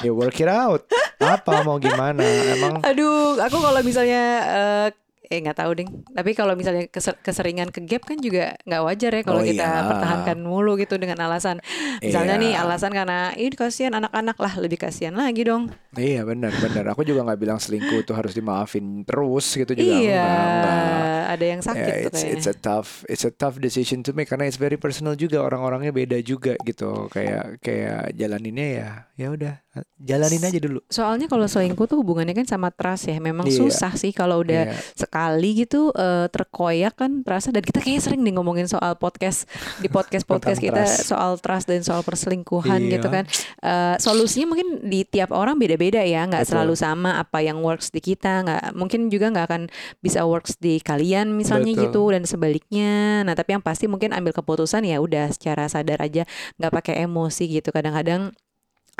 Ya 0.00 0.08
work 0.08 0.38
it 0.38 0.48
out. 0.48 0.88
Apa 1.18 1.60
mau 1.60 1.76
gimana? 1.76 2.24
Emang 2.48 2.80
Aduh, 2.88 3.36
aku 3.36 3.58
kalau 3.58 3.82
misalnya 3.82 4.22
eh 4.40 4.88
eh 5.28 5.38
nggak 5.38 5.58
tahu 5.60 5.70
deh. 5.76 5.88
Tapi 6.08 6.30
kalau 6.32 6.56
misalnya 6.56 6.88
keser- 6.88 7.20
keseringan 7.20 7.68
ke 7.68 7.84
gap 7.84 8.02
kan 8.02 8.16
juga 8.16 8.56
nggak 8.64 8.82
wajar 8.82 9.10
ya 9.12 9.20
Oh 9.20 9.26
kalau 9.28 9.42
kita 9.44 9.60
iya. 9.64 9.84
pertahankan 9.84 10.38
mulu 10.40 10.74
gitu 10.76 10.96
dengan 10.96 11.20
alasan. 11.20 11.60
Misalnya 12.00 12.36
Iya. 12.36 12.42
nih 12.42 12.52
alasan 12.56 12.92
karena 12.92 13.18
ini 13.36 13.52
kasihan 13.52 13.92
anak-anak 13.94 14.36
lah, 14.40 14.52
lebih 14.56 14.80
kasihan 14.80 15.12
lagi 15.12 15.44
dong. 15.44 15.68
Iya 15.92 16.24
benar 16.24 16.52
benar. 16.56 16.96
Aku 16.96 17.04
juga 17.04 17.24
nggak 17.24 17.38
bilang 17.38 17.60
selingkuh 17.60 18.02
tuh 18.02 18.16
harus 18.16 18.32
dimaafin 18.32 19.04
terus 19.04 19.52
gitu 19.52 19.72
juga 19.72 19.84
iya, 19.84 20.24
enggak, 20.24 20.72
enggak. 20.72 21.24
ada 21.28 21.44
yang 21.44 21.60
sakit 21.60 21.92
tuh 21.92 22.08
it's 22.08 22.22
it's 22.24 22.48
a 22.48 22.56
tough 22.56 23.04
it's 23.04 23.24
a 23.24 23.32
tough 23.32 23.60
decision 23.60 24.00
to 24.00 24.16
make 24.16 24.26
karena 24.26 24.48
it's 24.48 24.56
very 24.56 24.76
personal 24.76 25.12
juga 25.12 25.44
orang-orangnya 25.44 25.92
beda 25.92 26.18
juga 26.20 26.56
gitu. 26.64 27.06
Kayak 27.12 27.60
kayak 27.60 28.16
jalaninnya 28.16 28.66
ya 28.72 28.90
ya 29.14 29.26
udah 29.28 29.54
jalanin 29.96 30.42
aja 30.42 30.58
dulu. 30.58 30.78
Soalnya 30.86 31.26
kalau 31.26 31.44
selingkuh 31.44 31.84
tuh 31.84 31.98
hubungannya 31.98 32.32
kan 32.32 32.46
sama 32.46 32.70
trust 32.70 33.10
ya. 33.10 33.18
Memang 33.18 33.46
Iya. 33.46 33.58
susah 33.58 33.92
sih 33.94 34.10
kalau 34.10 34.40
udah 34.42 34.70
Iya. 34.70 34.76
sekali 34.94 35.64
gitu 35.64 35.90
eh, 35.92 36.26
terkoyak 36.28 36.94
kan 36.94 37.22
terasa 37.26 37.50
dan 37.50 37.62
kita 37.62 37.78
kayaknya 37.78 38.02
sering 38.02 38.20
nih 38.22 38.34
ngomongin 38.34 38.66
soal 38.66 38.94
podcast 38.94 39.44
di 39.78 39.88
podcast 39.88 40.22
podcast 40.22 40.58
kita 40.58 40.84
trust. 40.86 41.06
soal 41.06 41.36
trust 41.36 41.66
dan 41.66 41.82
soal 41.82 42.02
perselingkuhan 42.02 42.78
Iya. 42.78 42.98
gitu 42.98 43.08
kan. 43.08 43.24
Eh, 43.60 43.96
solusinya 43.98 44.54
mungkin 44.54 44.86
di 44.86 45.02
tiap 45.02 45.30
orang 45.30 45.58
beda-beda 45.58 46.00
ya, 46.00 46.22
nggak 46.24 46.46
Betul. 46.46 46.52
selalu 46.54 46.74
sama 46.74 47.10
apa 47.18 47.38
yang 47.40 47.58
works 47.60 47.90
di 47.90 47.98
kita, 47.98 48.42
nggak 48.42 48.62
mungkin 48.72 49.08
juga 49.08 49.30
nggak 49.30 49.46
akan 49.46 49.62
bisa 49.98 50.22
works 50.22 50.56
di 50.56 50.78
kalian 50.78 51.34
misalnya 51.34 51.74
Betul. 51.74 51.84
gitu 51.90 52.02
dan 52.10 52.22
sebaliknya. 52.24 52.92
Nah 53.22 53.34
tapi 53.34 53.52
yang 53.52 53.64
pasti 53.64 53.90
mungkin 53.90 54.14
ambil 54.14 54.32
keputusan 54.32 54.82
ya 54.82 54.98
udah 54.98 55.30
secara 55.30 55.66
sadar 55.66 55.98
aja, 56.00 56.22
nggak 56.56 56.72
pakai 56.72 56.94
emosi 57.02 57.44
gitu. 57.50 57.70
Kadang-kadang 57.70 58.32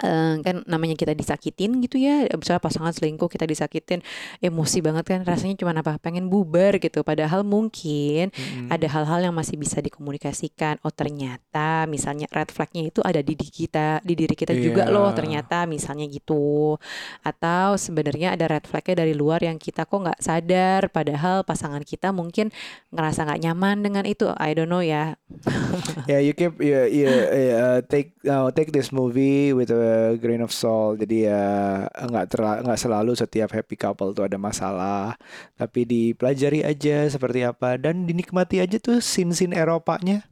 eh, 0.02 0.34
kan 0.42 0.62
namanya 0.66 0.94
kita 0.94 1.12
disakitin 1.12 1.82
gitu 1.82 1.98
ya 1.98 2.26
misalnya 2.30 2.62
pasangan 2.62 2.92
selingkuh 2.94 3.26
kita 3.26 3.44
disakitin 3.44 4.00
emosi 4.38 4.78
banget 4.82 5.04
kan 5.06 5.20
rasanya 5.22 5.58
cuma 5.58 5.74
apa? 5.74 5.98
Pengen 5.98 6.26
bubar 6.26 6.78
gitu. 6.78 7.02
Padahal 7.02 7.42
mungkin 7.42 8.30
Mm-mm. 8.30 8.68
ada 8.70 8.86
hal-hal 8.90 9.30
yang 9.30 9.34
masih 9.34 9.54
bisa 9.54 9.78
dikomunikasikan. 9.78 10.78
Oh 10.82 10.90
ternyata 10.90 11.86
misalnya 11.86 12.26
red 12.30 12.50
flagnya 12.50 12.90
itu 12.90 12.98
ada 13.02 13.22
di 13.22 13.34
diri 13.38 13.50
kita 13.50 14.02
di 14.02 14.14
diri 14.14 14.34
kita 14.34 14.52
juga 14.54 14.86
Iya. 14.86 14.94
loh 14.94 15.10
ternyata 15.14 15.64
misalnya 15.64 16.06
gitu. 16.06 16.76
Atau 17.22 17.78
sebenarnya 17.78 18.34
ada 18.34 18.46
red 18.50 18.64
flagnya 18.66 19.04
dari 19.06 19.14
luar 19.14 19.42
yang 19.42 19.58
kita 19.58 19.86
kok 19.86 19.98
nggak 20.02 20.20
sadar. 20.20 20.90
Padahal 20.90 21.42
pasangan 21.42 21.82
kita 21.82 22.10
mungkin 22.10 22.50
ngerasa 22.90 23.24
nggak 23.26 23.40
nyaman 23.44 23.76
dengan 23.82 24.04
itu. 24.04 24.30
I 24.36 24.54
don't 24.54 24.70
know 24.70 24.82
ya. 24.82 25.14
Yeah, 26.08 26.24
you 26.24 26.32
keep 26.32 26.56
yeah, 26.58 26.88
yeah, 26.88 27.18
yeah, 27.28 27.70
take 27.84 28.16
uh, 28.24 28.48
take 28.50 28.72
this 28.72 28.88
movie 28.88 29.52
with 29.52 29.68
a 29.68 29.76
grain 30.16 30.40
of 30.40 30.50
salt. 30.50 30.98
Jadi 30.98 31.26
ya 31.26 31.44
nggak 31.90 32.26
terla- 32.30 32.60
nggak 32.64 32.80
selalu 32.80 33.12
setiap 33.14 33.50
happy 33.52 33.76
couple 33.76 34.12
tuh 34.12 34.26
ada 34.26 34.36
masalah, 34.36 35.14
tapi 35.54 35.84
dipelajari 35.84 36.62
aja 36.62 37.08
seperti 37.08 37.44
apa 37.44 37.76
dan 37.76 38.04
dinikmati 38.04 38.58
aja 38.58 38.76
tuh 38.76 38.98
scene-scene 38.98 39.54
Eropanya. 39.54 40.24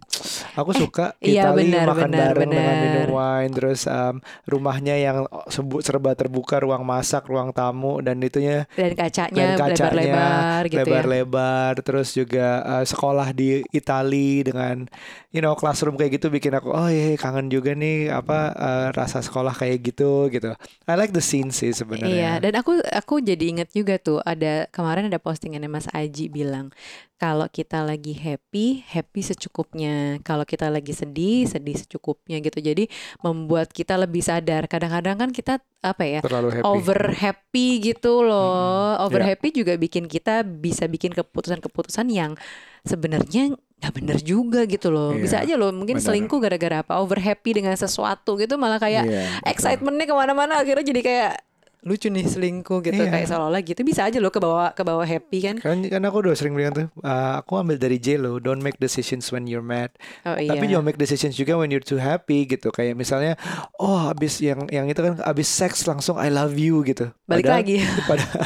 Aku 0.57 0.73
suka 0.73 1.13
iya, 1.21 1.45
Itali 1.45 1.69
benar, 1.69 1.85
makan 1.93 2.09
benar, 2.09 2.21
bareng 2.33 2.49
dengan 2.49 2.65
benar. 2.65 2.81
minum 2.81 3.07
wine, 3.13 3.53
terus 3.53 3.81
um, 3.85 4.17
rumahnya 4.49 4.97
yang 4.97 5.29
sebu- 5.53 5.85
serba 5.85 6.17
terbuka, 6.17 6.57
ruang 6.57 6.81
masak, 6.81 7.29
ruang 7.29 7.53
tamu 7.53 8.01
dan 8.01 8.17
itunya 8.25 8.65
Dan 8.73 8.97
kacanya 8.97 9.37
dan 9.37 9.61
kacanya 9.61 9.93
lebar-lebar 9.93 10.61
gitu 10.73 10.73
ya. 10.73 10.85
lebar-lebar 10.89 11.73
terus 11.85 12.09
juga 12.17 12.65
uh, 12.65 12.85
sekolah 12.89 13.37
di 13.37 13.61
Itali 13.69 14.41
dengan 14.41 14.89
you 15.29 15.45
know 15.45 15.53
classroom 15.53 16.01
kayak 16.01 16.17
gitu 16.17 16.33
bikin 16.33 16.57
aku 16.57 16.73
oh 16.73 16.89
iya 16.89 17.13
kangen 17.21 17.53
juga 17.53 17.77
nih 17.77 18.09
apa 18.09 18.57
uh, 18.57 18.87
rasa 18.97 19.21
sekolah 19.21 19.46
kayak 19.53 19.79
gitu 19.93 20.31
gitu 20.33 20.55
I 20.89 20.95
like 20.97 21.13
the 21.13 21.23
scene 21.23 21.53
sih 21.53 21.71
Iya, 21.71 21.79
sebenarnya 21.83 22.31
dan 22.41 22.53
aku 22.59 22.81
aku 22.81 23.21
jadi 23.21 23.45
inget 23.53 23.69
juga 23.71 23.99
tuh 24.01 24.19
ada 24.25 24.67
kemarin 24.73 25.07
ada 25.07 25.21
postingannya 25.21 25.69
Mas 25.69 25.87
Aji 25.93 26.33
bilang 26.33 26.73
kalau 27.17 27.49
kita 27.49 27.81
lagi 27.81 28.13
happy, 28.13 28.85
happy 28.85 29.25
secukupnya. 29.25 30.21
Kalau 30.21 30.45
kita 30.45 30.69
lagi 30.69 30.93
sedih, 30.93 31.49
sedih 31.49 31.73
secukupnya 31.81 32.45
gitu. 32.45 32.61
Jadi 32.61 32.93
membuat 33.25 33.73
kita 33.73 33.97
lebih 33.97 34.21
sadar. 34.21 34.69
Kadang-kadang 34.69 35.17
kan 35.17 35.31
kita 35.33 35.65
apa 35.81 36.05
ya? 36.05 36.21
terlalu 36.21 36.61
happy 36.61 36.67
over 36.69 37.01
happy 37.17 37.69
gitu 37.81 38.21
loh. 38.21 39.01
Over 39.01 39.25
Iya. 39.25 39.29
happy 39.33 39.49
juga 39.49 39.73
bikin 39.81 40.13
kita 40.13 40.45
bisa 40.45 40.85
bikin 40.93 41.17
keputusan-keputusan 41.17 42.13
yang 42.13 42.37
sebenarnya 42.85 43.57
nggak 43.77 43.93
bener 43.93 44.19
juga 44.21 44.65
gitu 44.65 44.89
loh. 44.89 45.13
Iya, 45.13 45.21
Bisa 45.21 45.37
aja 45.45 45.55
loh 45.55 45.69
mungkin 45.71 46.01
benar. 46.01 46.07
selingkuh 46.09 46.39
gara-gara 46.41 46.77
apa? 46.81 46.97
Over 46.97 47.21
happy 47.21 47.61
dengan 47.61 47.77
sesuatu 47.77 48.37
gitu 48.37 48.57
malah 48.57 48.81
kayak 48.81 49.05
Iya, 49.05 49.23
excitementnya 49.45 50.09
ke 50.09 50.15
mana-mana 50.15 50.59
akhirnya 50.59 50.85
jadi 50.87 51.01
kayak 51.01 51.33
lucu 51.87 52.11
nih 52.11 52.27
selingkuh 52.27 52.83
gitu 52.83 52.99
Iya. 52.99 53.15
kayak 53.15 53.27
seolah-olah 53.31 53.63
gitu 53.63 53.81
bisa 53.81 54.03
aja 54.03 54.19
loh 54.19 54.29
ke 54.29 54.37
bawah 54.37 54.75
ke 54.75 54.83
bawah 54.83 55.07
happy 55.07 55.39
kan 55.41 55.57
kan 55.57 55.79
kan 55.81 56.03
aku 56.03 56.19
udah 56.19 56.35
sering 56.35 56.53
bilang 56.53 56.75
tuh 56.75 56.87
uh, 57.01 57.39
aku 57.39 57.57
ambil 57.57 57.79
dari 57.79 57.97
J 57.97 58.19
lo 58.19 58.37
don't 58.37 58.59
make 58.59 58.75
decisions 58.77 59.31
when 59.31 59.47
you're 59.47 59.63
mad 59.63 59.95
oh 60.27 60.35
iya 60.35 60.51
Tapi 60.51 60.67
don't 60.67 60.83
make 60.83 60.99
decisions 60.99 61.39
juga 61.39 61.55
when 61.55 61.71
you're 61.71 61.79
too 61.79 61.97
happy 61.97 62.43
gitu. 62.45 62.69
Kayak 62.69 62.97
misalnya, 62.97 63.39
oh 63.77 64.11
habis 64.11 64.41
yang 64.41 64.67
yang 64.67 64.85
itu 64.87 64.99
kan 64.99 65.21
habis 65.21 65.47
seks 65.47 65.87
langsung 65.87 66.19
I 66.19 66.27
love 66.27 66.57
you 66.57 66.83
gitu. 66.83 67.15
balik 67.25 67.47
Padahal- 67.47 67.61
lagi 67.63 67.77
Padahal, 68.11 68.41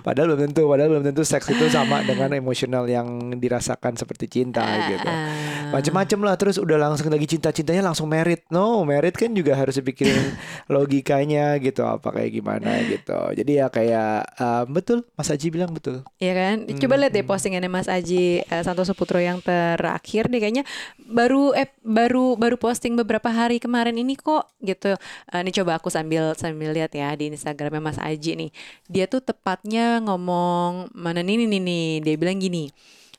padahal 0.00 0.26
belum 0.28 0.40
tentu, 0.44 0.62
padahal 0.64 0.88
belum 0.90 1.04
tentu 1.04 1.22
seks 1.22 1.50
itu 1.50 1.66
sama 1.66 2.02
dengan 2.02 2.30
emosional 2.30 2.86
yang 2.86 3.06
dirasakan 3.34 3.96
seperti 3.96 4.30
cinta 4.30 4.62
gitu. 4.86 5.02
Ah. 5.02 5.72
Macem-macem 5.72 6.20
lah 6.20 6.34
terus 6.36 6.56
udah 6.56 6.78
langsung 6.78 7.10
lagi 7.10 7.26
cinta-cintanya 7.26 7.82
langsung 7.82 8.06
merit. 8.06 8.46
No, 8.48 8.84
merit 8.84 9.14
kan 9.14 9.32
juga 9.32 9.54
harus 9.54 9.74
dipikirin 9.74 10.34
logikanya 10.74 11.56
gitu 11.58 11.82
apa 11.82 12.12
kayak 12.12 12.30
gimana 12.32 12.83
gitu. 12.88 13.18
Jadi 13.34 13.52
ya 13.60 13.66
kayak 13.72 14.36
uh, 14.38 14.64
betul 14.68 15.02
Mas 15.16 15.30
Aji 15.32 15.48
bilang 15.50 15.72
betul. 15.72 16.04
Iya 16.20 16.32
kan? 16.34 16.56
Coba 16.78 16.94
lihat 17.00 17.12
deh 17.12 17.24
postingannya 17.24 17.70
Mas 17.70 17.88
Aji 17.88 18.44
eh, 18.44 18.62
Santoso 18.62 18.92
Putro 18.92 19.18
yang 19.18 19.40
terakhir 19.40 20.28
nih 20.28 20.40
kayaknya 20.40 20.64
baru 21.04 21.52
eh 21.56 21.70
baru 21.82 22.36
baru 22.36 22.56
posting 22.60 22.96
beberapa 22.96 23.28
hari 23.32 23.58
kemarin 23.58 23.96
ini 23.96 24.14
kok 24.16 24.50
gitu. 24.60 24.94
Eh, 25.30 25.40
ini 25.40 25.50
coba 25.52 25.80
aku 25.80 25.88
sambil 25.88 26.36
sambil 26.36 26.72
lihat 26.72 26.92
ya 26.94 27.12
di 27.14 27.32
Instagramnya 27.32 27.80
Mas 27.80 27.98
Aji 28.00 28.36
nih. 28.36 28.50
Dia 28.88 29.04
tuh 29.08 29.24
tepatnya 29.24 30.00
ngomong 30.04 30.92
mana 30.92 31.20
nih 31.24 31.44
nih 31.44 31.48
nih, 31.48 31.62
nih. 31.62 31.88
dia 32.04 32.14
bilang 32.20 32.38
gini. 32.38 32.70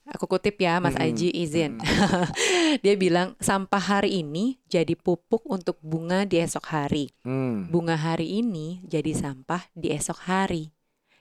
Aku 0.05 0.29
kutip 0.29 0.61
ya 0.61 0.77
Mas 0.77 0.93
Mm-mm. 0.93 1.17
Aji 1.17 1.33
izin. 1.33 1.81
dia 2.85 2.93
bilang 2.93 3.33
sampah 3.41 3.81
hari 3.81 4.21
ini 4.21 4.61
jadi 4.69 4.93
pupuk 4.93 5.41
untuk 5.49 5.81
bunga 5.81 6.29
di 6.29 6.37
esok 6.37 6.65
hari. 6.69 7.09
Hmm. 7.25 7.65
Bunga 7.73 7.97
hari 7.97 8.37
ini 8.37 8.85
jadi 8.85 9.17
sampah 9.17 9.65
di 9.73 9.89
esok 9.89 10.29
hari. 10.29 10.69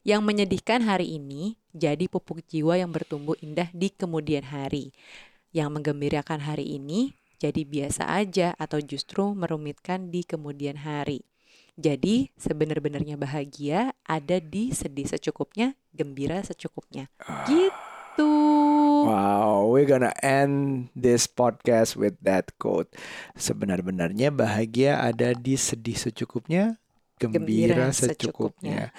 Yang 0.05 0.21
menyedihkan 0.21 0.85
hari 0.85 1.17
ini 1.17 1.57
jadi 1.73 2.05
pupuk 2.13 2.45
jiwa 2.45 2.77
yang 2.77 2.93
bertumbuh 2.93 3.41
indah 3.41 3.73
di 3.73 3.89
kemudian 3.89 4.45
hari. 4.45 4.93
Yang 5.57 5.81
menggembirakan 5.81 6.45
hari 6.45 6.77
ini 6.77 7.17
jadi 7.41 7.65
biasa 7.65 8.13
aja 8.13 8.53
atau 8.61 8.85
justru 8.85 9.33
merumitkan 9.33 10.13
di 10.13 10.29
kemudian 10.29 10.77
hari. 10.85 11.25
Jadi 11.81 12.37
sebenar-benarnya 12.37 13.17
bahagia 13.17 13.97
ada 14.05 14.39
di 14.45 14.77
sedih 14.77 15.09
secukupnya, 15.09 15.73
gembira 15.91 16.45
secukupnya. 16.45 17.09
Gitu. 17.49 17.94
Wow, 18.23 19.69
we're 19.69 19.89
gonna 19.89 20.15
end 20.23 20.89
this 20.95 21.27
podcast 21.27 21.99
with 21.99 22.15
that 22.23 22.55
quote. 22.63 22.89
Sebenar-benarnya 23.35 24.31
bahagia 24.31 25.03
ada 25.03 25.35
di 25.35 25.59
sedih 25.59 25.99
secukupnya, 25.99 26.79
gembira, 27.19 27.75
Gembira 27.75 27.87
secukupnya. 27.91 28.95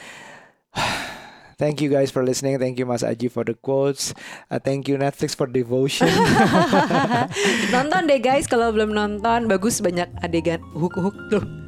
Thank 1.56 1.80
you 1.80 1.88
guys 1.88 2.12
for 2.12 2.20
listening. 2.20 2.60
Thank 2.60 2.76
you 2.84 2.86
Mas 2.86 3.00
Aji 3.00 3.32
for 3.32 3.48
the 3.48 3.56
quotes. 3.56 4.12
Uh, 4.52 4.60
thank 4.60 4.92
you 4.92 5.00
Netflix 5.00 5.32
for 5.32 5.48
devotion. 5.48 6.12
nonton 7.74 8.12
deh 8.12 8.20
guys 8.20 8.44
kalau 8.44 8.76
belum 8.76 8.92
nonton 8.92 9.48
bagus 9.48 9.80
banyak 9.80 10.12
adegan 10.20 10.60
huk-huk 10.76 11.16
tuh. 11.32 11.65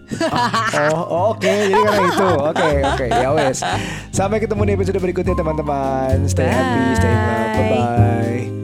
Oh, 0.94 1.36
oke. 1.36 1.44
Jadi 1.44 1.74
karena 1.76 2.04
itu. 2.08 2.30
Oke, 2.40 2.70
oke. 2.84 3.06
Ya 3.12 3.30
wes. 3.36 3.60
Sampai 4.16 4.40
ketemu 4.40 4.62
di 4.64 4.72
episode 4.80 5.00
berikutnya 5.04 5.36
teman-teman. 5.36 6.26
Stay 6.32 6.48
happy, 6.48 6.84
stay 6.96 7.12
love. 7.12 7.48
Bye. 7.54 7.58
Bye 7.58 7.70
bye. 7.72 8.57